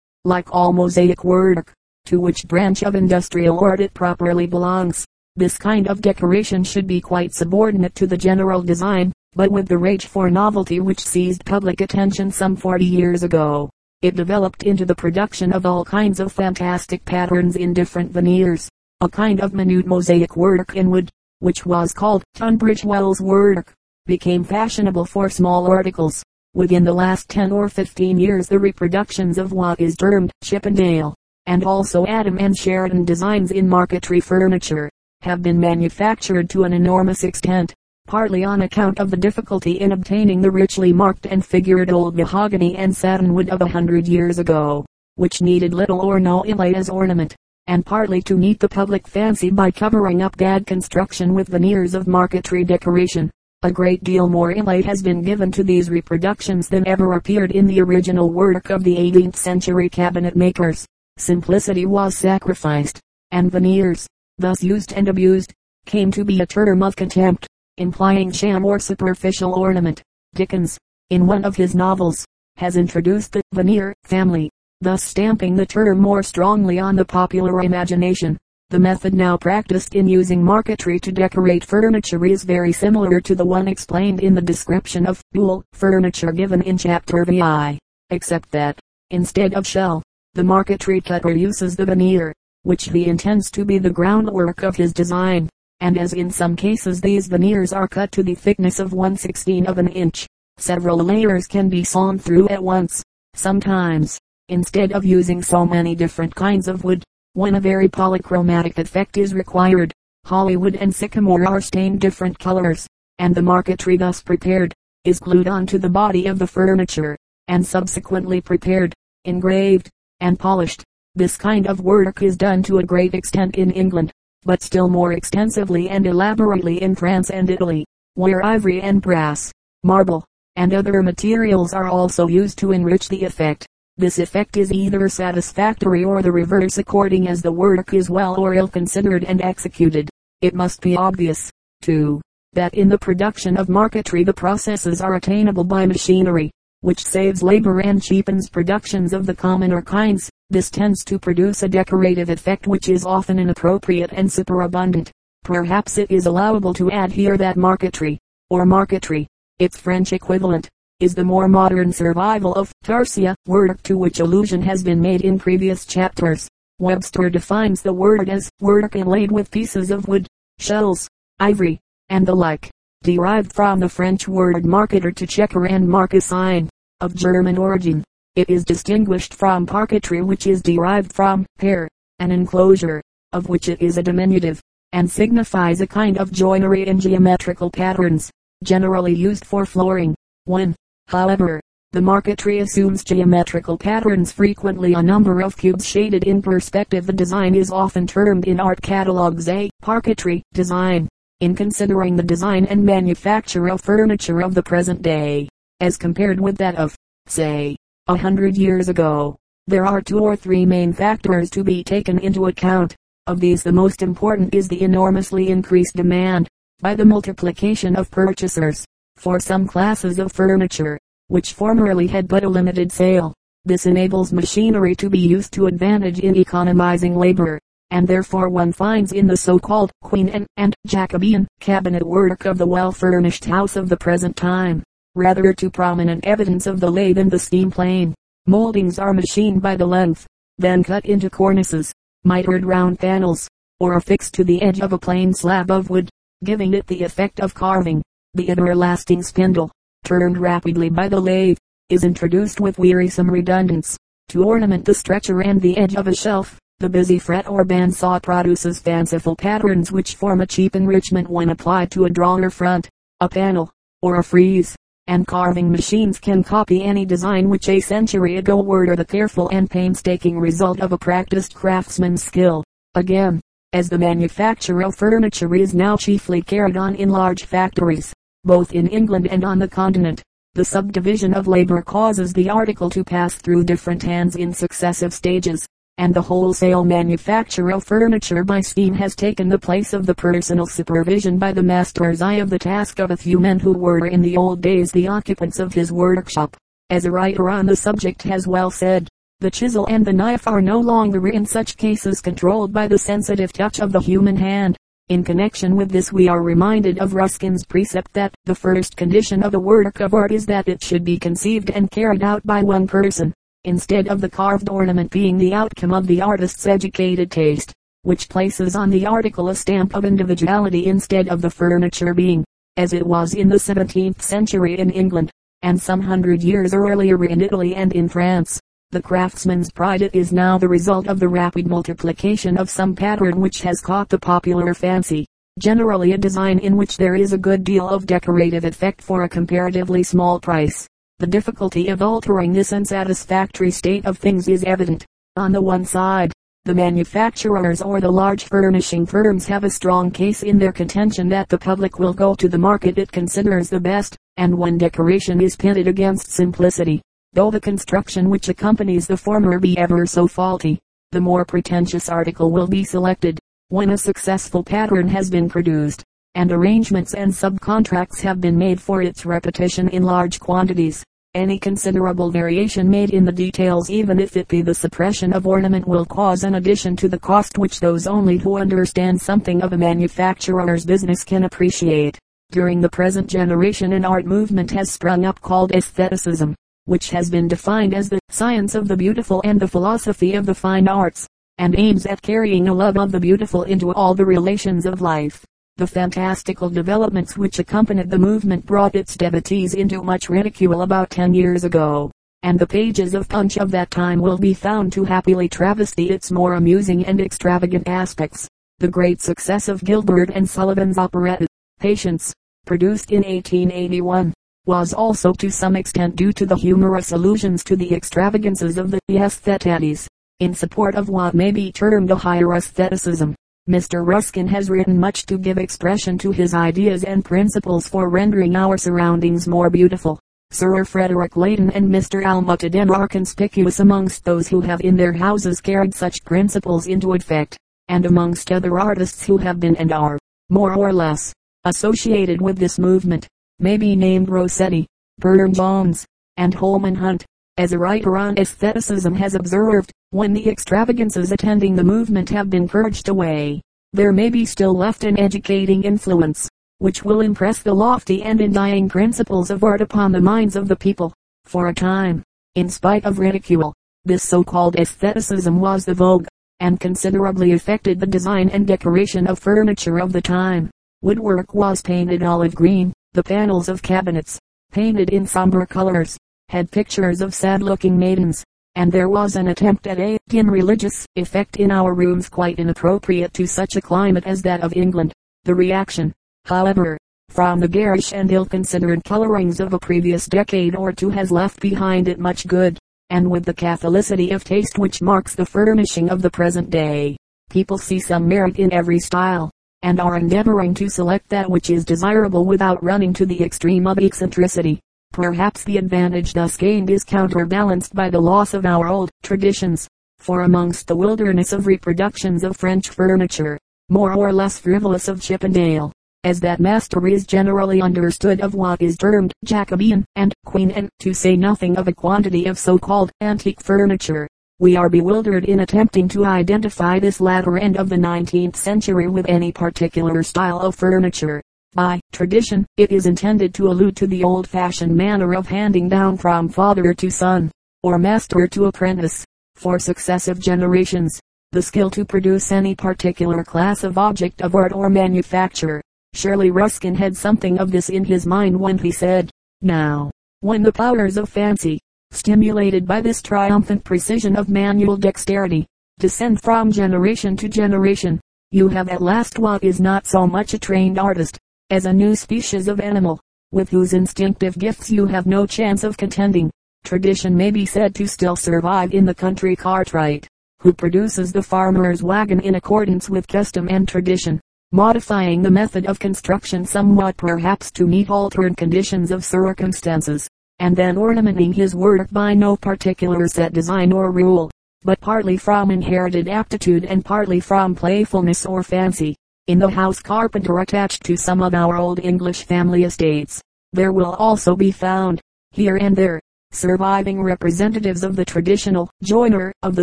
Like 0.27 0.53
all 0.53 0.75
mosaic 0.75 1.25
work, 1.25 1.73
to 2.05 2.21
which 2.21 2.47
branch 2.47 2.83
of 2.83 2.95
industrial 2.95 3.59
art 3.59 3.81
it 3.81 3.95
properly 3.95 4.47
belongs, 4.47 5.07
this 5.37 5.57
kind 5.57 5.89
of 5.89 6.03
decoration 6.03 6.63
should 6.63 6.87
be 6.87 7.01
quite 7.01 7.33
subordinate 7.33 7.95
to 7.95 8.07
the 8.07 8.17
general 8.17 8.63
design, 8.63 9.11
but 9.35 9.51
with 9.51 9.69
the 9.69 9.79
rage 9.79 10.05
for 10.05 10.31
novelty 10.31 10.81
which 10.81 11.01
seized 11.01 11.47
public 11.47 11.81
attention 11.81 12.31
some 12.31 12.55
40 12.55 12.85
years 12.85 13.23
ago, 13.23 13.71
it 14.03 14.15
developed 14.15 14.65
into 14.65 14.85
the 14.85 14.95
production 14.95 15.51
of 15.55 15.65
all 15.65 15.83
kinds 15.83 16.21
of 16.21 16.31
fantastic 16.31 17.07
patterns 17.07 17.57
in 17.57 17.73
different 17.73 18.11
veneers. 18.11 18.69
A 19.01 19.09
kind 19.09 19.41
of 19.41 19.55
minute 19.55 19.87
mosaic 19.87 20.37
work 20.37 20.77
in 20.77 20.91
wood, 20.91 21.09
which 21.39 21.65
was 21.65 21.95
called 21.95 22.23
Tunbridge 22.35 22.85
Wells 22.85 23.23
work, 23.23 23.73
became 24.07 24.43
fashionable 24.45 25.05
for 25.05 25.29
small 25.29 25.67
articles. 25.71 26.23
Within 26.55 26.85
the 26.85 26.93
last 26.93 27.29
10 27.29 27.53
or 27.53 27.69
15 27.69 28.19
years 28.19 28.49
the 28.49 28.59
reproductions 28.59 29.39
of 29.39 29.53
what 29.53 29.81
is 29.81 29.97
termed 29.97 30.31
Chippendale, 30.43 31.15
and 31.47 31.65
also 31.65 32.07
Adam 32.07 32.39
and 32.39 32.57
Sheraton 32.57 33.05
designs 33.05 33.51
in 33.51 33.69
marquetry 33.69 34.21
furniture, 34.21 34.91
have 35.23 35.43
been 35.43 35.59
manufactured 35.59 36.51
to 36.51 36.65
an 36.65 36.73
enormous 36.73 37.25
extent 37.25 37.75
partly 38.07 38.45
on 38.45 38.63
account 38.63 38.99
of 38.99 39.11
the 39.11 39.17
difficulty 39.17 39.81
in 39.81 39.93
obtaining 39.93 40.41
the 40.41 40.51
richly 40.51 40.93
marked 40.93 41.27
and 41.27 41.45
figured 41.45 41.91
old 41.91 42.17
mahogany 42.17 42.77
and 42.77 42.95
satin 42.95 43.33
wood 43.33 43.49
of 43.49 43.61
a 43.63 43.69
hundred 43.69 44.09
years 44.09 44.39
ago, 44.39 44.85
which 45.15 45.41
needed 45.41 45.73
little 45.73 46.01
or 46.01 46.19
no 46.19 46.45
inlay 46.45 46.75
as 46.75 46.91
ornament, 46.91 47.35
and 47.69 47.87
partly 47.87 48.21
to 48.21 48.37
meet 48.37 48.59
the 48.59 48.69
public 48.69 49.07
fancy 49.07 49.51
by 49.51 49.71
covering 49.71 50.21
up 50.21 50.37
bad 50.37 50.67
construction 50.67 51.33
with 51.33 51.49
veneers 51.49 51.95
of 51.95 52.07
marquetry 52.07 52.65
decoration. 52.65 53.31
A 53.65 53.71
great 53.71 54.03
deal 54.03 54.29
more 54.29 54.51
inlay 54.51 54.83
has 54.83 55.03
been 55.03 55.23
given 55.23 55.53
to 55.53 55.63
these 55.63 55.89
reproductions 55.89 56.69
than 56.69 56.85
ever 56.87 57.13
appeared 57.13 57.53
in 57.53 57.67
the 57.67 57.81
original 57.81 58.29
work 58.29 58.71
of 58.71 58.83
the 58.83 58.97
18th 58.97 59.37
century 59.37 59.89
cabinet 59.89 60.35
makers. 60.35 60.85
Simplicity 61.17 61.87
was 61.87 62.17
sacrificed, 62.17 62.99
and 63.31 63.53
veneers, 63.53 64.09
thus 64.39 64.65
used 64.65 64.93
and 64.93 65.07
abused, 65.09 65.55
came 65.87 66.11
to 66.11 66.25
be 66.25 66.41
a 66.41 66.47
term 66.47 66.83
of 66.83 66.97
contempt 66.97 67.47
implying 67.79 68.31
sham 68.33 68.65
or 68.65 68.79
superficial 68.79 69.55
ornament. 69.55 70.03
Dickens, 70.35 70.77
in 71.11 71.27
one 71.27 71.45
of 71.45 71.57
his 71.57 71.75
novels, 71.75 72.25
has 72.57 72.77
introduced 72.77 73.33
the 73.33 73.43
veneer 73.55 73.95
family, 74.03 74.51
thus 74.81 75.03
stamping 75.03 75.55
the 75.55 75.65
term 75.65 76.01
more 76.01 76.23
strongly 76.23 76.79
on 76.79 76.97
the 76.97 77.05
popular 77.05 77.63
imagination. 77.63 78.37
The 78.73 78.79
method 78.79 79.13
now 79.13 79.37
practiced 79.37 79.95
in 79.95 80.09
using 80.09 80.43
marquetry 80.43 80.99
to 81.01 81.13
decorate 81.13 81.63
furniture 81.63 82.25
is 82.25 82.43
very 82.43 82.73
similar 82.73 83.21
to 83.21 83.35
the 83.35 83.45
one 83.45 83.69
explained 83.69 84.21
in 84.21 84.35
the 84.35 84.41
description 84.41 85.05
of 85.05 85.21
Buhl 85.31 85.63
furniture 85.75 86.33
given 86.33 86.63
in 86.63 86.79
chapter 86.79 87.23
VI, 87.27 87.79
except 88.09 88.51
that, 88.53 88.81
instead 89.11 89.53
of 89.53 89.67
shell, 89.67 90.03
the 90.33 90.43
marquetry 90.43 91.03
cutter 91.03 91.33
uses 91.33 91.77
the 91.77 91.85
veneer, 91.85 92.33
which 92.63 92.85
he 92.85 93.09
intends 93.09 93.51
to 93.51 93.67
be 93.67 93.77
the 93.77 93.91
groundwork 93.91 94.63
of 94.63 94.75
his 94.75 94.95
design 94.95 95.51
and 95.81 95.99
as 95.99 96.15
in 96.15 96.31
some 96.31 96.57
cases 96.57 97.03
these 97.03 97.27
veneers 97.27 97.75
are 97.75 97.87
cut 97.87 98.11
to 98.13 98.23
the 98.23 98.35
thickness 98.35 98.79
of 98.79 98.95
one 98.95 99.17
sixteenth 99.17 99.69
of 99.69 99.77
an 99.77 99.89
inch, 99.89 100.27
several 100.57 100.97
layers 100.97 101.47
can 101.47 101.69
be 101.69 101.85
sawn 101.85 102.19
through 102.19 102.49
at 102.49 102.65
once. 102.65 103.03
Sometimes, 103.35 104.19
instead 104.49 104.93
of 104.93 105.05
using 105.05 105.43
so 105.43 105.67
many 105.67 105.95
different 105.95 106.35
kinds 106.35 106.69
of 106.69 106.85
wood, 106.85 107.05
when 107.35 107.55
a 107.55 107.61
very 107.61 107.89
polychromatic 107.89 108.77
effect 108.77 109.17
is 109.17 109.33
required, 109.33 109.93
holly 110.27 110.57
wood 110.57 110.77
and 110.77 110.95
sycamore 110.95 111.47
are 111.47 111.63
stained 111.63 111.99
different 111.99 112.39
colors, 112.39 112.87
and 113.19 113.35
the 113.35 113.41
marquetry 113.41 113.97
thus 113.97 114.23
prepared, 114.23 114.75
is 115.05 115.19
glued 115.19 115.49
onto 115.49 115.79
the 115.79 115.89
body 115.89 116.27
of 116.27 116.39
the 116.39 116.47
furniture, 116.47 117.17
and 117.49 117.67
subsequently 117.67 118.41
prepared, 118.41 118.93
engraved, 119.25 119.89
and 120.21 120.39
polished. 120.39 120.85
This 121.15 121.39
kind 121.39 121.67
of 121.67 121.81
work 121.81 122.23
is 122.23 122.37
done 122.37 122.63
to 122.65 122.79
a 122.79 122.85
great 122.85 123.15
extent 123.15 123.57
in 123.57 123.71
England, 123.71 124.13
but 124.45 124.63
still 124.63 124.89
more 124.89 125.13
extensively 125.13 125.89
and 125.89 126.07
elaborately 126.07 126.83
in 126.83 126.95
France 126.95 127.31
and 127.31 127.49
Italy, 127.49 127.87
where 128.15 128.45
ivory 128.45 128.83
and 128.83 129.01
brass, 129.01 129.51
marble, 129.83 130.25
and 130.57 130.75
other 130.75 131.03
materials 131.03 131.73
are 131.73 131.89
also 131.89 132.29
used 132.29 132.59
to 132.59 132.73
enrich 132.73 133.09
the 133.09 133.25
effect. 133.25 133.67
This 133.99 134.19
effect 134.19 134.57
is 134.57 134.73
either 134.73 135.07
satisfactory 135.09 136.03
or 136.03 136.23
the 136.23 136.33
reverse 136.33 136.79
according 136.79 137.29
as 137.29 137.43
the 137.43 137.53
work 137.53 137.93
is 137.93 138.09
well 138.09 138.41
or 138.41 138.55
ill 138.55 138.67
considered 138.67 139.25
and 139.25 139.43
executed. 139.43 140.09
It 140.41 140.55
must 140.55 140.81
be 140.81 140.97
obvious, 140.97 141.51
too, 141.83 142.23
that 142.55 142.73
in 142.75 142.89
the 142.89 142.97
production 142.97 143.59
of 143.59 143.69
marquetry 143.69 144.25
the 144.25 144.33
processes 144.33 145.03
are 145.03 145.17
attainable 145.17 145.65
by 145.65 145.85
machinery, 145.85 146.51
which 146.81 147.05
saves 147.05 147.43
labor 147.43 147.81
and 147.81 148.03
cheapens 148.03 148.49
productions 148.49 149.13
of 149.13 149.27
the 149.27 149.35
commoner 149.35 149.83
kinds. 149.83 150.31
This 150.49 150.71
tends 150.71 151.05
to 151.05 151.19
produce 151.19 151.63
a 151.63 151.69
decorative 151.69 152.31
effect 152.31 152.67
which 152.67 152.89
is 152.89 153.05
often 153.05 153.39
inappropriate 153.39 154.13
and 154.13 154.31
superabundant. 154.31 155.13
Perhaps 155.45 155.99
it 155.99 156.11
is 156.11 156.25
allowable 156.25 156.73
to 156.75 156.91
add 156.91 157.13
here 157.13 157.37
that 157.37 157.59
marquetry, 157.59 158.19
or 158.49 158.65
marqueterie, 158.65 159.27
its 159.59 159.77
French 159.77 160.15
equivalent, 160.15 160.69
is 161.03 161.17
the 161.17 161.25
more 161.25 161.49
modern 161.49 161.93
survival 161.93 162.55
of 162.55 162.73
tarsia, 162.85 163.35
work 163.47 163.83
to 163.83 163.99
which 163.99 164.21
allusion 164.21 164.63
has 164.63 164.85
been 164.85 165.01
made 165.01 165.23
in 165.23 165.37
previous 165.37 165.85
chapters. 165.85 166.49
Webster 166.79 167.29
defines 167.29 167.83
the 167.83 167.93
word 167.93 168.29
as 168.29 168.49
work 168.61 168.95
inlaid 168.95 169.33
with 169.33 169.51
pieces 169.51 169.91
of 169.91 170.07
wood, 170.07 170.29
shells, 170.61 171.09
ivory, 171.41 171.81
and 172.09 172.25
the 172.25 172.35
like, 172.35 172.71
derived 173.03 173.53
from 173.53 173.81
the 173.81 173.89
French 173.89 174.29
word 174.29 174.65
marqueter 174.65 175.11
to 175.11 175.27
checker 175.27 175.67
and 175.67 175.93
sign, 176.23 176.71
of 177.01 177.17
German 177.17 177.59
origin. 177.59 178.05
It 178.37 178.49
is 178.49 178.65
distinguished 178.65 179.35
from 179.35 179.67
parquetry 179.67 180.23
which 180.23 180.47
is 180.47 180.63
derived 180.63 181.13
from 181.13 181.45
pair, 181.59 181.89
an 182.21 182.31
enclosure, 182.31 183.03
of 183.33 183.49
which 183.49 183.69
it 183.69 183.83
is 183.83 183.99
a 183.99 184.03
diminutive, 184.05 184.61
and 184.93 185.11
signifies 185.11 185.81
a 185.81 185.87
kind 185.87 186.17
of 186.17 186.31
joinery 186.31 186.87
in 186.87 187.01
geometrical 187.01 187.71
patterns, 187.71 188.31
generally 188.63 189.15
used 189.15 189.45
for 189.45 189.67
flooring. 189.67 190.15
1. 190.45 190.75
However, 191.09 191.61
the 191.93 192.01
marquetry 192.01 192.61
assumes 192.61 193.05
geometrical 193.05 193.77
patterns 193.77 194.33
frequently 194.33 194.95
a 194.95 195.03
number 195.03 195.43
of 195.43 195.57
cubes 195.57 195.87
shaded 195.87 196.25
in 196.25 196.41
perspective. 196.41 197.07
The 197.07 197.13
design 197.13 197.55
is 197.55 197.71
often 197.71 198.07
termed 198.07 198.47
in 198.47 198.59
art 198.59 198.81
catalogues 198.81 199.47
a 199.49 199.69
parquetry 199.83 200.43
design. 200.55 201.09
In 201.41 201.55
considering 201.55 202.17
the 202.17 202.23
design 202.23 202.67
and 202.67 202.85
manufacture 202.85 203.69
of 203.69 203.81
furniture 203.81 204.41
of 204.43 204.55
the 204.55 204.63
present 204.63 205.03
day, 205.03 205.49
as 205.81 205.97
compared 205.99 206.41
with 206.41 206.57
that 206.59 206.77
of, 206.77 206.95
say, 207.27 207.77
a 208.07 208.17
hundred 208.17 208.57
years 208.57 208.89
ago. 208.89 209.37
There 209.67 209.85
are 209.85 210.01
two 210.01 210.21
or 210.21 210.35
three 210.35 210.65
main 210.65 210.93
factors 210.93 211.51
to 211.51 211.63
be 211.63 211.85
taken 211.85 212.19
into 212.21 212.47
account. 212.47 212.97
Of 213.27 213.39
these 213.39 213.63
the 213.63 213.73
most 213.73 214.03
important 214.03 214.55
is 214.55 214.67
the 214.67 214.83
enormously 214.83 215.51
increased 215.51 215.95
demand, 215.95 216.49
by 216.81 216.95
the 216.95 217.05
multiplication 217.05 217.97
of 217.97 218.11
purchasers, 218.11 218.85
for 219.23 219.39
some 219.39 219.69
classes 219.69 220.19
of 220.19 220.33
furniture, 220.33 220.99
which 221.29 221.53
formerly 221.53 222.09
had 222.09 222.27
but 222.27 222.43
a 222.43 222.49
limited 222.49 222.91
sale. 222.91 223.33
This 223.65 223.87
enables 223.87 224.33
machinery 224.33 224.97
to 224.97 225.09
be 225.09 225.21
used 225.21 225.53
to 225.53 225.69
advantage 225.69 226.19
in 226.19 226.35
economizing 226.35 227.17
labor, 227.17 227.61
and 227.93 228.09
therefore 228.09 228.49
one 228.49 228.73
finds 228.73 229.13
in 229.13 229.29
the 229.29 229.37
so-called 229.37 229.93
Queen 230.03 230.29
Anne 230.29 230.45
and 230.57 230.75
Jacobean 230.89 231.47
cabinet 231.61 232.03
work 232.05 232.47
of 232.47 232.59
the 232.59 232.67
well-furnished 232.67 233.45
house 233.45 233.77
of 233.77 233.89
the 233.89 233.97
present 233.97 234.35
time, 234.35 234.83
rather 235.15 235.53
too 235.53 235.71
prominent 235.71 236.27
evidence 236.27 236.67
of 236.67 236.81
the 236.81 236.91
lathe 236.91 237.19
and 237.19 237.31
the 237.31 237.39
steam 237.39 237.71
plane. 237.71 238.13
Moldings 238.47 238.99
are 238.99 239.13
machined 239.13 239.63
by 239.63 239.77
the 239.77 239.87
length, 239.87 240.27
then 240.59 240.83
cut 240.83 241.07
into 241.07 241.31
cornices, 241.31 241.93
mitered 242.25 242.65
round 242.65 242.99
panels, 242.99 243.47
or 243.79 243.95
affixed 243.95 244.35
to 244.35 244.43
the 244.43 244.61
edge 244.63 244.81
of 244.81 244.93
a 244.93 244.99
plain 244.99 245.33
slab 245.33 245.71
of 245.71 245.91
wood, 245.91 246.11
giving 246.43 246.75
it 246.75 246.89
the 246.89 247.05
effect 247.05 247.39
of 247.39 247.55
carving. 247.55 248.03
The 248.35 248.49
everlasting 248.49 249.23
spindle, 249.23 249.71
turned 250.05 250.39
rapidly 250.39 250.89
by 250.89 251.07
the 251.07 251.21
lathe, 251.21 251.59
is 251.91 252.03
introduced 252.03 252.61
with 252.61 252.79
wearisome 252.79 253.31
redundance, 253.31 253.95
to 254.31 254.45
ornament 254.45 254.87
the 254.87 254.95
stretcher 254.95 255.43
and 255.43 255.61
the 255.61 255.77
edge 255.77 255.97
of 255.97 256.07
a 256.07 256.15
shelf. 256.15 256.59
The 256.79 256.89
busy 256.89 257.19
fret 257.19 257.47
or 257.47 257.63
bandsaw 257.63 258.23
produces 258.23 258.79
fanciful 258.79 259.37
patterns 259.37 259.93
which 259.93 260.15
form 260.15 260.41
a 260.41 260.47
cheap 260.47 260.75
enrichment 260.75 261.29
when 261.29 261.51
applied 261.51 261.91
to 261.91 262.07
a 262.07 262.11
drawer 262.11 262.49
front, 262.49 262.89
a 263.21 263.29
panel, 263.29 263.71
or 264.01 264.17
a 264.17 264.25
frieze 264.25 264.75
and 265.09 265.27
carving 265.27 265.71
machines 265.71 266.19
can 266.19 266.43
copy 266.43 266.83
any 266.83 267.05
design 267.05 267.51
which 267.51 267.69
a 267.69 267.81
century 267.81 268.39
ago 268.39 268.63
were 268.63 268.97
the 268.97 269.05
careful 269.05 269.51
and 269.51 269.69
painstaking 269.69 270.39
result 270.39 270.81
of 270.81 270.93
a 270.93 270.99
practiced 270.99 271.55
craftsman's 271.55 272.23
skill. 272.23 272.65
Again, 272.95 273.43
as 273.75 273.91
the 273.91 273.99
manufacture 273.99 274.83
of 274.83 274.95
furniture 274.95 275.55
is 275.55 275.75
now 275.75 275.99
chiefly 275.99 276.41
carried 276.41 276.79
on 276.79 276.95
in 276.95 277.11
large 277.11 277.45
factories, 277.45 278.15
both 278.45 278.73
in 278.73 278.89
England 278.89 279.29
and 279.29 279.45
on 279.45 279.61
the 279.61 279.69
continent, 279.69 280.21
the 280.55 280.65
subdivision 280.65 281.33
of 281.33 281.47
labor 281.47 281.81
causes 281.81 282.33
the 282.33 282.51
article 282.51 282.91
to 282.91 283.05
pass 283.05 283.35
through 283.37 283.63
different 283.63 284.03
hands 284.03 284.35
in 284.35 284.53
successive 284.53 285.13
stages. 285.13 285.67
and 285.99 286.15
the 286.15 286.23
wholesale 286.23 286.85
manufacture 286.85 287.71
of 287.71 287.85
furniture 287.85 288.43
by 288.43 288.61
steam 288.61 288.95
has 288.95 289.15
taken 289.15 289.49
the 289.49 289.59
place 289.59 289.93
of 289.93 290.07
the 290.07 290.15
personal 290.15 290.67
supervision 290.67 291.39
by 291.39 291.53
the 291.53 291.63
master's 291.63 292.23
eye 292.23 292.41
of 292.41 292.49
the 292.49 292.59
task 292.59 292.99
of 292.99 293.11
a 293.11 293.17
few 293.17 293.39
men 293.39 293.59
who 293.59 293.73
were 293.73 294.07
in 294.07 294.23
the 294.23 294.37
old 294.37 294.63
days 294.63 294.91
the 294.91 295.07
occupants 295.07 295.61
of 295.61 295.75
his 295.75 295.93
workshop. 295.93 296.57
As 296.89 297.05
a 297.05 297.11
writer 297.11 297.51
on 297.51 297.67
the 297.67 297.77
subject 297.77 298.23
has 298.23 298.49
well 298.49 298.71
said, 298.71 299.07
the 299.41 299.51
chisel 299.51 299.87
and 299.91 300.05
the 300.05 300.15
knife 300.15 300.49
are 300.49 300.63
no 300.63 300.81
longer 300.81 301.29
in 301.29 301.45
such 301.45 301.77
cases 301.77 302.23
controlled 302.23 302.73
by 302.73 302.89
the 302.89 302.99
sensitive 302.99 303.53
touch 303.53 303.79
of 303.79 303.93
the 303.93 304.01
human 304.01 304.37
hand. 304.37 304.79
In 305.13 305.23
connection 305.23 305.77
with 305.77 305.91
this 305.91 306.11
we 306.11 306.27
are 306.27 306.43
reminded 306.43 306.99
of 306.99 307.13
Ruskin's 307.13 307.67
precept 307.67 308.15
that 308.15 308.33
the 308.47 308.55
first 308.55 308.97
condition 308.97 309.43
of 309.43 309.53
a 309.53 309.61
work 309.61 310.01
of 310.01 310.15
art 310.15 310.33
is 310.33 310.47
that 310.47 310.69
it 310.69 310.83
should 310.83 311.05
be 311.05 311.19
conceived 311.19 311.69
and 311.69 311.91
carried 311.91 312.23
out 312.23 312.43
by 312.47 312.63
one 312.63 312.87
person 312.87 313.35
instead 313.65 314.09
of 314.09 314.23
the 314.23 314.31
carved 314.31 314.71
ornament 314.71 315.11
being 315.11 315.37
the 315.37 315.53
outcome 315.53 315.93
of 315.93 316.07
the 316.07 316.23
artist's 316.23 316.67
educated 316.67 317.31
taste, 317.31 317.75
which 318.05 318.31
places 318.31 318.75
on 318.75 318.89
the 318.89 319.05
article 319.05 319.51
a 319.51 319.55
stamp 319.55 319.95
of 319.95 320.07
individuality 320.07 320.87
instead 320.87 321.29
of 321.29 321.43
the 321.43 321.51
furniture 321.51 322.15
being, 322.15 322.43
as 322.79 322.95
it 322.95 323.07
was 323.07 323.35
in 323.35 323.51
the 323.51 323.57
17th 323.57 324.23
century 324.23 324.79
in 324.79 324.89
England, 324.89 325.31
and 325.61 325.79
some 325.79 326.01
hundred 326.01 326.43
years 326.43 326.73
earlier 326.73 327.23
in 327.27 327.43
Italy 327.43 327.75
and 327.75 327.93
in 327.93 328.09
France. 328.09 328.59
The 328.93 329.01
craftsman's 329.01 329.71
pride 329.71 330.11
is 330.13 330.35
now 330.35 330.59
the 330.59 330.69
result 330.69 331.09
of 331.09 331.19
the 331.19 331.27
rapid 331.27 331.67
multiplication 331.67 332.59
of 332.59 332.69
some 332.69 332.95
pattern 332.95 333.41
which 333.41 333.63
has 333.63 333.81
caught 333.81 334.11
the 334.11 334.19
popular 334.19 334.75
fancy, 334.75 335.27
generally 335.59 336.13
a 336.13 336.19
design 336.19 336.59
in 336.59 336.77
which 336.77 336.99
there 336.99 337.15
is 337.15 337.33
a 337.33 337.39
good 337.39 337.65
deal 337.65 337.89
of 337.89 338.05
decorative 338.05 338.67
effect 338.67 339.01
for 339.01 339.23
a 339.23 339.29
comparatively 339.31 340.03
small 340.03 340.39
price. 340.39 340.87
The 341.21 341.27
difficulty 341.27 341.89
of 341.89 342.03
altering 342.03 342.53
this 342.53 342.75
unsatisfactory 342.75 343.71
state 343.71 344.05
of 344.05 344.19
things 344.19 344.47
is 344.47 344.63
evident. 344.65 345.07
On 345.37 345.53
the 345.53 345.63
one 345.63 345.87
side, 345.87 346.31
the 346.67 346.75
manufacturers 346.75 347.81
or 347.81 347.99
the 347.99 348.11
large 348.11 348.45
furnishing 348.45 349.07
firms 349.07 349.47
have 349.47 349.65
a 349.65 349.71
strong 349.71 350.11
case 350.11 350.43
in 350.43 350.59
their 350.59 350.71
contention 350.71 351.31
that 351.31 351.49
the 351.49 351.57
public 351.57 351.99
will 351.99 352.13
go 352.13 352.35
to 352.35 352.47
the 352.47 352.59
market 352.59 352.99
it 352.99 353.11
considers 353.11 353.71
the 353.71 353.81
best, 353.81 354.19
and 354.37 354.55
when 354.55 354.77
decoration 354.77 355.41
is 355.41 355.57
pitted 355.57 355.87
against 355.89 356.31
simplicity, 356.31 357.01
though 357.35 357.51
the 357.51 357.61
construction 357.61 358.29
which 358.29 358.51
accompanies 358.51 359.07
the 359.07 359.17
former 359.17 359.59
be 359.59 359.77
ever 359.79 360.05
so 360.05 360.27
faulty, 360.27 360.79
the 361.13 361.21
more 361.21 361.45
pretentious 361.45 362.09
article 362.09 362.51
will 362.51 362.67
be 362.67 362.85
selected. 362.85 363.39
When 363.69 363.91
a 363.91 363.99
successful 363.99 364.63
pattern 364.63 365.09
has 365.09 365.31
been 365.31 365.49
produced, 365.49 366.05
and 366.35 366.53
arrangements 366.53 367.15
and 367.15 367.33
subcontracts 367.33 368.21
have 368.21 368.41
been 368.41 368.59
made 368.59 368.81
for 368.81 369.01
its 369.01 369.25
repetition 369.25 369.89
in 369.89 370.03
large 370.03 370.41
quantities, 370.41 371.03
any 371.35 371.59
considerable 371.59 372.31
variation 372.31 372.91
made 372.91 373.11
in 373.11 373.25
the 373.25 373.33
details 373.33 373.89
even 373.89 374.21
if 374.21 374.37
it 374.37 374.49
be 374.49 374.61
the 374.61 374.75
suppression 374.75 375.33
of 375.33 375.47
ornament 375.47 375.89
will 375.89 376.05
cause 376.05 376.45
an 376.45 376.57
addition 376.57 376.95
to 376.97 377.09
the 377.09 377.19
cost 377.19 377.57
which 377.57 377.81
those 377.81 378.07
only 378.07 378.37
who 378.37 378.59
understand 378.59 379.19
something 379.19 379.63
of 379.63 379.73
a 379.73 379.79
manufacturer's 379.79 380.85
business 380.85 381.25
can 381.25 381.45
appreciate. 381.45 382.19
During 382.51 382.83
the 382.83 382.91
present 382.91 383.27
generation 383.29 383.95
an 383.95 384.05
art 384.05 384.27
movement 384.27 384.71
has 384.73 384.91
sprung 384.91 385.25
up 385.25 385.41
called 385.41 385.73
aestheticism, 385.73 386.55
which 386.85 387.11
has 387.11 387.31
been 387.31 387.49
defined 387.49 387.95
as 387.95 388.09
the 388.09 388.19
science 388.29 388.75
of 388.75 388.89
the 388.89 388.97
beautiful 388.97 389.41
and 389.45 389.61
the 389.61 389.69
philosophy 389.69 390.35
of 390.35 390.47
the 390.47 390.55
fine 390.55 390.89
arts, 390.89 391.27
and 391.59 391.79
aims 391.79 392.07
at 392.07 392.23
carrying 392.23 392.69
a 392.69 392.75
love 392.75 392.97
of 392.97 393.13
the 393.13 393.21
beautiful 393.21 393.63
into 393.63 393.93
all 393.93 394.15
the 394.15 394.25
relations 394.25 394.87
of 394.87 395.01
life. 395.01 395.45
The 395.77 395.87
fantastical 395.87 396.69
developments 396.69 397.39
which 397.39 397.59
accompanied 397.59 398.11
the 398.11 398.19
movement 398.19 398.67
brought 398.67 398.95
its 398.95 399.17
devotees 399.17 399.75
into 399.75 400.03
much 400.03 400.29
ridicule 400.29 400.83
about 400.83 401.11
ten 401.11 401.33
years 401.33 401.65
ago, 401.65 402.11
and 402.43 402.59
the 402.59 402.67
pages 402.67 403.15
of 403.15 403.29
Punch 403.29 403.57
of 403.57 403.71
that 403.71 403.91
time 403.91 404.21
will 404.21 404.37
be 404.37 404.53
found 404.53 404.93
to 404.93 405.05
happily 405.05 405.49
travesty 405.49 406.11
its 406.11 406.31
more 406.31 406.55
amusing 406.55 407.07
and 407.07 407.21
extravagant 407.21 407.89
aspects. 407.89 408.49
The 408.81 408.89
great 408.89 409.23
success 409.23 409.69
of 409.69 409.85
Gilbert 409.85 410.31
and 410.31 410.49
Sullivan's 410.49 410.99
operetta, 410.99 411.47
Patience, 411.79 412.33
produced 412.67 413.11
in 413.13 413.23
1881, 413.23 414.35
was 414.67 414.95
also 414.95 415.33
to 415.33 415.51
some 415.51 415.75
extent 415.75 416.15
due 416.15 416.33
to 416.33 416.47
the 416.47 416.55
humorous 416.55 417.11
allusions 417.11 417.65
to 417.65 417.75
the 417.75 417.93
extravagances 417.93 418.79
of 418.79 418.93
the 418.93 419.01
aesthetics, 419.11 420.07
in 420.39 420.55
support 420.55 420.95
of 420.95 421.09
what 421.09 421.35
may 421.35 421.51
be 421.51 421.73
termed 421.73 422.11
a 422.13 422.17
higher 422.17 422.55
aestheticism. 422.55 423.35
Mr. 423.69 424.07
Ruskin 424.07 424.47
has 424.47 424.71
written 424.71 424.99
much 424.99 425.27
to 425.27 425.39
give 425.39 425.59
expression 425.59 426.17
to 426.19 426.31
his 426.31 426.55
ideas 426.55 427.03
and 427.03 427.25
principles 427.25 427.89
for 427.89 428.09
rendering 428.09 428.55
our 428.55 428.77
surroundings 428.77 429.49
more 429.49 429.71
beautiful. 429.71 430.21
Sir 430.53 430.85
Frederick 430.85 431.37
Leighton 431.37 431.71
and 431.71 431.89
Mr. 431.89 432.25
Alma-Tadema 432.27 432.97
are 432.97 433.09
conspicuous 433.09 433.81
amongst 433.81 434.25
those 434.25 434.47
who 434.47 434.61
have 434.61 434.81
in 434.83 434.97
their 434.97 435.13
houses 435.13 435.61
carried 435.61 435.95
such 435.95 436.25
principles 436.25 436.87
into 436.87 437.15
effect, 437.15 437.57
and 437.89 438.07
amongst 438.07 438.53
other 438.53 438.79
artists 438.79 439.25
who 439.27 439.39
have 439.39 439.59
been 439.59 439.77
and 439.77 439.93
are, 439.93 440.19
more 440.51 440.75
or 440.75 440.93
less, 440.93 441.33
associated 441.65 442.41
with 442.41 442.59
this 442.59 442.79
movement, 442.79 443.27
may 443.59 443.77
be 443.77 443.97
named 443.97 444.29
Rossetti, 444.29 444.87
Burne 445.19 445.53
Jones, 445.53 446.07
and 446.37 446.55
Holman 446.55 446.95
Hunt. 446.95 447.25
As 447.59 447.73
a 447.73 447.79
writer 447.79 448.17
on 448.17 448.39
aestheticism 448.39 449.15
has 449.15 449.35
observed, 449.35 449.93
when 450.11 450.33
the 450.33 450.49
extravagances 450.49 451.33
attending 451.33 451.77
the 451.77 451.85
movement 451.85 452.31
have 452.31 452.49
been 452.49 452.67
purged 452.67 453.09
away, 453.09 453.61
there 453.93 454.13
may 454.13 454.31
be 454.31 454.47
still 454.47 454.75
left 454.75 455.05
an 455.05 455.19
educating 455.19 455.83
influence, 455.83 456.49
which 456.79 457.05
will 457.05 457.21
impress 457.21 457.63
the 457.63 457.75
lofty 457.75 458.23
and 458.23 458.41
undying 458.41 458.89
principles 458.89 459.51
of 459.51 459.63
art 459.63 459.83
upon 459.83 460.13
the 460.13 460.21
minds 460.21 460.57
of 460.57 460.67
the 460.67 460.77
people. 460.77 461.13
For 461.45 461.69
a 461.69 461.75
time, 461.75 462.23
in 462.55 462.69
spite 462.69 463.05
of 463.05 463.19
ridicule, 463.19 463.75
this 464.05 464.23
so-called 464.23 464.77
aestheticism 464.77 465.61
was 465.61 465.85
the 465.85 465.95
vogue, 465.95 466.27
and 466.61 466.81
considerably 466.81 467.53
affected 467.53 468.01
the 468.01 468.07
design 468.07 468.49
and 468.49 468.67
decoration 468.67 469.27
of 469.27 469.39
furniture 469.39 470.01
of 470.01 470.13
the 470.13 470.23
time. 470.23 470.71
Woodwork 471.03 471.53
was 471.55 471.83
painted 471.83 472.23
olive 472.23 472.55
green, 472.55 472.93
the 473.15 473.23
panels 473.23 473.69
of 473.69 473.83
cabinets, 473.83 474.39
painted 474.71 475.11
in 475.11 475.27
somber 475.27 475.67
colors, 475.67 476.17
had 476.49 476.71
pictures 476.71 477.21
of 477.21 477.35
sad-looking 477.35 477.99
maidens, 477.99 478.43
and 478.75 478.91
there 478.91 479.11
was 479.11 479.37
an 479.37 479.49
attempt 479.49 479.87
at 479.87 479.99
a 479.99 480.17
dim 480.29 480.49
religious 480.49 481.07
effect 481.17 481.57
in 481.57 481.71
our 481.71 481.93
rooms 481.93 482.31
quite 482.31 482.59
inappropriate 482.59 483.35
to 483.35 483.47
such 483.47 483.77
a 483.77 483.83
climate 483.83 484.27
as 484.27 484.41
that 484.41 484.63
of 484.63 484.75
England. 484.75 485.13
The 485.45 485.55
reaction, 485.55 486.15
however, 486.47 486.97
from 487.29 487.61
the 487.61 487.69
garish 487.69 488.15
and 488.15 488.33
ill-considered 488.33 489.05
colorings 489.05 489.61
of 489.61 489.75
a 489.75 489.79
previous 489.79 490.25
decade 490.25 490.75
or 490.75 490.91
two 490.91 491.11
has 491.11 491.31
left 491.31 491.61
behind 491.61 492.09
it 492.09 492.19
much 492.19 492.47
good, 492.47 492.79
and 493.11 493.31
with 493.31 493.45
the 493.45 493.53
catholicity 493.53 494.35
of 494.35 494.43
taste 494.43 494.79
which 494.79 495.03
marks 495.03 495.35
the 495.35 495.45
furnishing 495.45 496.09
of 496.09 496.23
the 496.23 496.31
present 496.31 496.71
day, 496.71 497.19
people 497.51 497.77
see 497.77 498.01
some 498.01 498.27
merit 498.27 498.59
in 498.59 498.73
every 498.73 498.99
style, 498.99 499.51
and 499.83 500.01
are 500.01 500.17
endeavoring 500.17 500.75
to 500.75 500.89
select 500.89 501.29
that 501.29 501.51
which 501.51 501.71
is 501.71 501.85
desirable 501.85 502.45
without 502.45 502.83
running 502.83 503.13
to 503.13 503.27
the 503.27 503.43
extreme 503.43 503.87
of 503.87 503.99
eccentricity. 503.99 504.81
Perhaps 505.13 505.65
the 505.65 505.77
advantage 505.77 506.33
thus 506.33 506.57
gained 506.57 506.89
is 506.89 507.05
counterbalanced 507.05 507.95
by 507.95 508.09
the 508.09 508.21
loss 508.21 508.55
of 508.55 508.65
our 508.65 508.89
old 508.89 509.11
traditions. 509.23 509.87
For 510.19 510.43
amongst 510.43 510.87
the 510.87 510.97
wilderness 510.97 511.53
of 511.53 511.67
reproductions 511.67 512.45
of 512.45 512.57
French 512.57 512.89
furniture, 512.89 513.59
more 513.89 514.15
or 514.15 514.33
less 514.33 514.59
frivolous 514.59 515.09
of 515.09 515.21
Chippendale, 515.21 515.93
as 516.25 516.39
that 516.41 516.61
master 516.61 517.07
is 517.09 517.27
generally 517.27 517.83
understood 517.83 518.41
of 518.41 518.55
what 518.55 518.81
is 518.81 518.97
termed 518.97 519.33
Jacobean 519.45 520.05
and 520.15 520.33
Queen 520.47 520.71
Anne 520.71 520.89
to 521.01 521.13
say 521.13 521.37
nothing 521.37 521.77
of 521.77 521.89
a 521.89 521.93
quantity 521.93 522.47
of 522.47 522.59
so-called 522.59 523.11
antique 523.21 523.61
furniture. 523.61 524.29
We 524.63 524.77
are 524.77 524.89
bewildered 524.89 525.47
in 525.47 525.59
attempting 525.59 526.07
to 526.11 526.25
identify 526.25 527.01
this 527.01 527.21
latter 527.21 527.59
end 527.59 527.77
of 527.77 527.89
the 527.89 527.97
19th 527.97 528.55
century 528.55 529.09
with 529.09 529.29
any 529.29 529.51
particular 529.51 530.23
style 530.23 530.61
of 530.61 530.77
furniture. 530.77 531.43
By 531.75 531.99
tradition, 532.13 532.65
it 532.77 532.93
is 532.93 533.07
intended 533.07 533.55
to 533.55 533.67
allude 533.67 533.97
to 533.97 534.07
the 534.07 534.23
old-fashioned 534.23 534.97
manner 534.97 535.35
of 535.35 535.49
handing 535.49 535.89
down 535.89 536.17
from 536.17 536.49
father 536.49 536.95
to 536.95 537.11
son, 537.11 537.51
or 537.83 537.99
master 537.99 538.47
to 538.47 538.67
apprentice, 538.67 539.25
for 539.57 539.81
successive 539.81 540.39
generations, 540.39 541.19
the 541.51 541.61
skill 541.61 541.91
to 541.91 542.05
produce 542.05 542.53
any 542.53 542.77
particular 542.77 543.43
class 543.43 543.83
of 543.83 543.99
object 543.99 544.43
of 544.43 544.55
art 544.55 544.73
or 544.73 544.89
manufacture. 544.89 545.83
Surely 546.15 546.53
Ruskin 546.53 546.95
had 546.95 547.17
something 547.17 547.59
of 547.59 547.73
this 547.73 547.89
in 547.89 548.05
his 548.05 548.27
mind 548.27 548.61
when 548.61 548.79
he 548.79 548.93
said, 548.93 549.29
Now, 549.61 550.13
when 550.39 550.63
the 550.63 550.71
powers 550.71 551.17
of 551.17 551.29
fancy, 551.29 551.81
stimulated 552.13 552.87
by 552.87 553.01
this 553.01 553.21
triumphant 553.21 553.83
precision 553.83 554.37
of 554.37 554.49
manual 554.49 554.97
dexterity, 554.97 555.67
descend 555.99 556.41
from 556.43 556.71
generation 556.71 557.37
to 557.37 557.49
generation, 557.49 558.21
you 558.51 558.69
have 558.69 558.89
at 558.89 559.03
last 559.03 559.39
what 559.39 559.65
is 559.65 559.81
not 559.81 560.07
so 560.07 560.27
much 560.27 560.55
a 560.55 560.59
trained 560.59 560.99
artist, 560.99 561.39
as 561.71 561.87
a 561.87 561.93
new 561.93 562.15
species 562.15 562.69
of 562.69 562.81
animal, 562.81 563.19
with 563.51 563.71
whose 563.71 563.95
instinctive 563.95 564.59
gifts 564.59 564.91
you 564.91 565.07
have 565.07 565.27
no 565.27 565.47
chance 565.47 565.85
of 565.85 565.97
contending. 565.97 566.51
Tradition 566.85 567.35
may 567.35 567.51
be 567.51 567.65
said 567.65 567.95
to 567.95 568.07
still 568.07 568.37
survive 568.37 568.93
in 568.93 569.05
the 569.05 569.15
country 569.15 569.57
Cartwright, 569.57 570.29
who 570.61 570.73
produces 570.73 571.33
the 571.33 571.43
farmer's 571.43 572.03
wagon 572.03 572.41
in 572.41 572.57
accordance 572.57 573.09
with 573.09 573.27
custom 573.27 573.69
and 573.69 573.89
tradition, 573.89 574.41
modifying 574.71 575.43
the 575.43 575.51
method 575.51 575.87
of 575.87 575.99
construction 575.99 576.65
somewhat 576.65 577.17
perhaps 577.17 577.71
to 577.71 577.87
meet 577.87 578.11
altered 578.11 578.57
conditions 578.57 579.11
of 579.11 579.25
circumstances, 579.25 580.29
and 580.63 580.77
then 580.77 580.97
ornamenting 580.97 581.53
his 581.53 581.75
work 581.75 582.09
by 582.13 582.33
no 582.33 582.57
particular 582.57 583.27
set 583.27 583.53
design 583.53 583.93
or 583.93 584.13
rule. 584.13 584.49
but 584.85 585.01
partly 585.01 585.37
from 585.37 585.71
inherited 585.71 586.29
aptitude 586.29 586.85
and 586.85 587.05
partly 587.05 587.39
from 587.39 587.73
playfulness 587.73 588.45
or 588.45 588.63
fancy. 588.65 589.15
In 589.47 589.59
the 589.61 589.71
house 589.71 590.01
carpenter 590.01 590.59
attached 590.59 591.05
to 591.05 591.17
some 591.17 591.41
of 591.41 591.55
our 591.55 591.77
old 591.77 591.99
English 592.01 592.45
family 592.45 592.83
estates, 592.83 593.41
there 593.73 593.93
will 593.93 594.15
also 594.15 594.57
be 594.57 594.73
found, 594.73 595.21
here 595.53 595.77
and 595.77 595.95
there, 595.95 596.21
surviving 596.51 597.23
representatives 597.23 598.03
of 598.03 598.17
the 598.17 598.25
traditional 598.25 598.91
joiner 599.03 599.53
of 599.63 599.77
the 599.77 599.83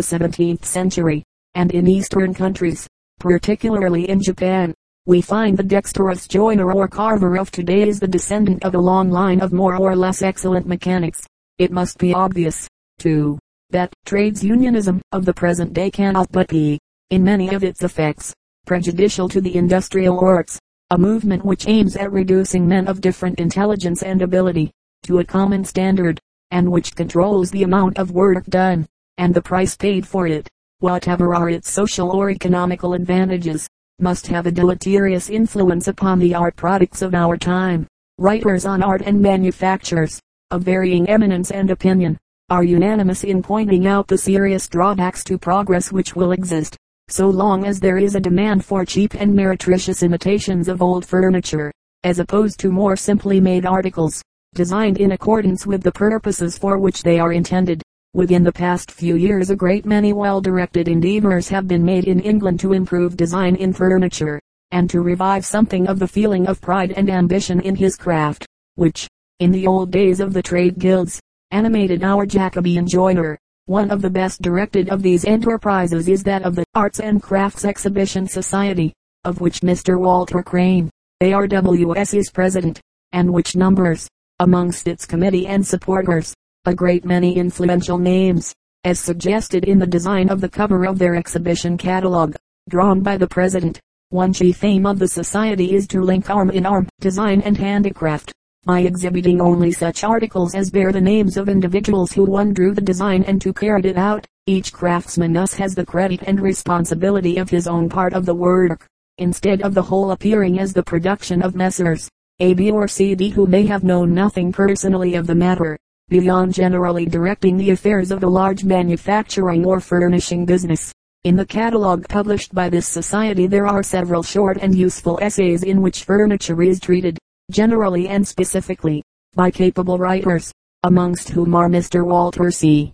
17th 0.00 0.64
century, 0.64 1.22
and 1.54 1.72
in 1.72 1.86
eastern 1.86 2.34
countries, 2.34 2.86
particularly 3.18 4.08
in 4.08 4.20
Japan, 4.22 4.74
we 5.10 5.20
find 5.20 5.56
the 5.56 5.62
dexterous 5.64 6.28
joiner 6.28 6.70
or 6.72 6.86
carver 6.86 7.36
of 7.36 7.50
today 7.50 7.82
is 7.82 7.98
the 7.98 8.06
descendant 8.06 8.64
of 8.64 8.76
a 8.76 8.78
long 8.78 9.10
line 9.10 9.40
of 9.40 9.52
more 9.52 9.74
or 9.74 9.96
less 9.96 10.22
excellent 10.22 10.68
mechanics. 10.68 11.26
It 11.58 11.72
must 11.72 11.98
be 11.98 12.14
obvious, 12.14 12.68
too, 13.00 13.36
that 13.70 13.92
trades 14.06 14.44
unionism 14.44 15.02
of 15.10 15.24
the 15.24 15.34
present 15.34 15.72
day 15.72 15.90
cannot 15.90 16.30
but 16.30 16.46
be, 16.46 16.78
in 17.10 17.24
many 17.24 17.52
of 17.52 17.64
its 17.64 17.82
effects, 17.82 18.32
prejudicial 18.66 19.28
to 19.30 19.40
the 19.40 19.56
industrial 19.56 20.20
arts, 20.20 20.60
a 20.90 20.96
movement 20.96 21.44
which 21.44 21.66
aims 21.66 21.96
at 21.96 22.12
reducing 22.12 22.68
men 22.68 22.86
of 22.86 23.00
different 23.00 23.40
intelligence 23.40 24.04
and 24.04 24.22
ability, 24.22 24.70
to 25.02 25.18
a 25.18 25.24
common 25.24 25.64
standard, 25.64 26.20
and 26.52 26.70
which 26.70 26.94
controls 26.94 27.50
the 27.50 27.64
amount 27.64 27.98
of 27.98 28.12
work 28.12 28.44
done, 28.46 28.86
and 29.18 29.34
the 29.34 29.42
price 29.42 29.74
paid 29.74 30.06
for 30.06 30.28
it 30.28 30.48
whatever 30.78 31.34
are 31.34 31.50
its 31.50 31.68
social 31.68 32.10
or 32.10 32.30
economical 32.30 32.94
advantages, 32.94 33.68
must 34.00 34.26
have 34.26 34.46
a 34.46 34.50
deleterious 34.50 35.28
influence 35.30 35.88
upon 35.88 36.18
the 36.18 36.34
art 36.34 36.56
products 36.56 37.02
of 37.02 37.14
our 37.14 37.36
time. 37.36 37.86
Writers 38.18 38.66
on 38.66 38.82
art 38.82 39.02
and 39.02 39.20
manufactures, 39.20 40.20
of 40.50 40.62
varying 40.62 41.08
eminence 41.08 41.50
and 41.50 41.70
opinion, 41.70 42.18
are 42.50 42.64
unanimous 42.64 43.24
in 43.24 43.42
pointing 43.42 43.86
out 43.86 44.08
the 44.08 44.18
serious 44.18 44.68
drawbacks 44.68 45.22
to 45.24 45.38
progress 45.38 45.92
which 45.92 46.16
will 46.16 46.32
exist, 46.32 46.76
so 47.08 47.28
long 47.28 47.64
as 47.64 47.80
there 47.80 47.98
is 47.98 48.14
a 48.14 48.20
demand 48.20 48.64
for 48.64 48.84
cheap 48.84 49.14
and 49.14 49.32
meretricious 49.32 50.02
imitations 50.02 50.68
of 50.68 50.82
old 50.82 51.06
furniture, 51.06 51.72
as 52.02 52.18
opposed 52.18 52.58
to 52.58 52.72
more 52.72 52.96
simply 52.96 53.40
made 53.40 53.66
articles, 53.66 54.22
designed 54.54 54.98
in 54.98 55.12
accordance 55.12 55.66
with 55.66 55.82
the 55.82 55.92
purposes 55.92 56.58
for 56.58 56.78
which 56.78 57.02
they 57.02 57.20
are 57.20 57.32
intended. 57.32 57.82
Within 58.12 58.42
the 58.42 58.50
past 58.50 58.90
few 58.90 59.14
years 59.14 59.50
a 59.50 59.56
great 59.56 59.86
many 59.86 60.12
well-directed 60.12 60.88
endeavors 60.88 61.48
have 61.48 61.68
been 61.68 61.84
made 61.84 62.04
in 62.04 62.18
England 62.18 62.58
to 62.58 62.72
improve 62.72 63.16
design 63.16 63.54
in 63.54 63.72
furniture, 63.72 64.40
and 64.72 64.90
to 64.90 65.00
revive 65.00 65.46
something 65.46 65.86
of 65.86 66.00
the 66.00 66.08
feeling 66.08 66.48
of 66.48 66.60
pride 66.60 66.90
and 66.90 67.08
ambition 67.08 67.60
in 67.60 67.76
his 67.76 67.94
craft, 67.96 68.44
which, 68.74 69.08
in 69.38 69.52
the 69.52 69.64
old 69.64 69.92
days 69.92 70.18
of 70.18 70.32
the 70.32 70.42
trade 70.42 70.76
guilds, 70.78 71.20
animated 71.52 72.02
our 72.02 72.26
Jacobean 72.26 72.84
joiner. 72.84 73.38
One 73.66 73.92
of 73.92 74.02
the 74.02 74.10
best 74.10 74.42
directed 74.42 74.88
of 74.88 75.02
these 75.02 75.24
enterprises 75.24 76.08
is 76.08 76.24
that 76.24 76.42
of 76.42 76.56
the 76.56 76.64
Arts 76.74 76.98
and 76.98 77.22
Crafts 77.22 77.64
Exhibition 77.64 78.26
Society, 78.26 78.92
of 79.24 79.40
which 79.40 79.60
Mr. 79.60 80.00
Walter 80.00 80.42
Crane, 80.42 80.90
ARWS 81.22 82.14
is 82.14 82.28
president, 82.30 82.80
and 83.12 83.32
which 83.32 83.54
numbers, 83.54 84.08
amongst 84.40 84.88
its 84.88 85.06
committee 85.06 85.46
and 85.46 85.64
supporters, 85.64 86.34
a 86.66 86.74
great 86.74 87.06
many 87.06 87.38
influential 87.38 87.96
names, 87.96 88.54
as 88.84 89.00
suggested 89.00 89.64
in 89.64 89.78
the 89.78 89.86
design 89.86 90.28
of 90.28 90.42
the 90.42 90.48
cover 90.48 90.84
of 90.84 90.98
their 90.98 91.14
exhibition 91.14 91.78
catalogue, 91.78 92.36
drawn 92.68 93.00
by 93.00 93.16
the 93.16 93.26
president. 93.26 93.80
One 94.10 94.34
chief 94.34 94.62
aim 94.62 94.84
of 94.84 94.98
the 94.98 95.08
society 95.08 95.74
is 95.74 95.86
to 95.88 96.02
link 96.02 96.28
arm 96.28 96.50
in 96.50 96.66
arm 96.66 96.86
design 97.00 97.40
and 97.40 97.56
handicraft, 97.56 98.34
by 98.66 98.80
exhibiting 98.80 99.40
only 99.40 99.72
such 99.72 100.04
articles 100.04 100.54
as 100.54 100.70
bear 100.70 100.92
the 100.92 101.00
names 101.00 101.38
of 101.38 101.48
individuals 101.48 102.12
who 102.12 102.24
one 102.24 102.52
drew 102.52 102.74
the 102.74 102.82
design 102.82 103.24
and 103.24 103.42
who 103.42 103.54
carried 103.54 103.86
it 103.86 103.96
out. 103.96 104.26
Each 104.46 104.70
craftsman 104.70 105.32
thus 105.32 105.54
has 105.54 105.74
the 105.74 105.86
credit 105.86 106.20
and 106.26 106.38
responsibility 106.42 107.38
of 107.38 107.48
his 107.48 107.66
own 107.68 107.88
part 107.88 108.12
of 108.12 108.26
the 108.26 108.34
work, 108.34 108.86
instead 109.16 109.62
of 109.62 109.72
the 109.72 109.82
whole 109.82 110.10
appearing 110.10 110.58
as 110.58 110.74
the 110.74 110.82
production 110.82 111.40
of 111.40 111.54
Messrs. 111.54 112.10
A, 112.38 112.52
B 112.52 112.70
or 112.70 112.86
C, 112.86 113.14
D 113.14 113.30
who 113.30 113.46
may 113.46 113.64
have 113.64 113.82
known 113.82 114.12
nothing 114.12 114.52
personally 114.52 115.14
of 115.14 115.26
the 115.26 115.34
matter 115.34 115.78
beyond 116.10 116.52
generally 116.52 117.06
directing 117.06 117.56
the 117.56 117.70
affairs 117.70 118.10
of 118.10 118.22
a 118.22 118.28
large 118.28 118.64
manufacturing 118.64 119.64
or 119.64 119.80
furnishing 119.80 120.44
business. 120.44 120.92
In 121.24 121.36
the 121.36 121.46
catalogue 121.46 122.06
published 122.08 122.54
by 122.54 122.68
this 122.68 122.86
society 122.86 123.46
there 123.46 123.66
are 123.66 123.82
several 123.82 124.22
short 124.22 124.58
and 124.60 124.74
useful 124.74 125.18
essays 125.22 125.62
in 125.62 125.80
which 125.80 126.04
furniture 126.04 126.60
is 126.62 126.80
treated, 126.80 127.16
generally 127.50 128.08
and 128.08 128.26
specifically, 128.26 129.02
by 129.34 129.50
capable 129.50 129.96
writers, 129.96 130.52
amongst 130.82 131.30
whom 131.30 131.54
are 131.54 131.68
Mr. 131.68 132.04
Walter 132.04 132.50
C. 132.50 132.92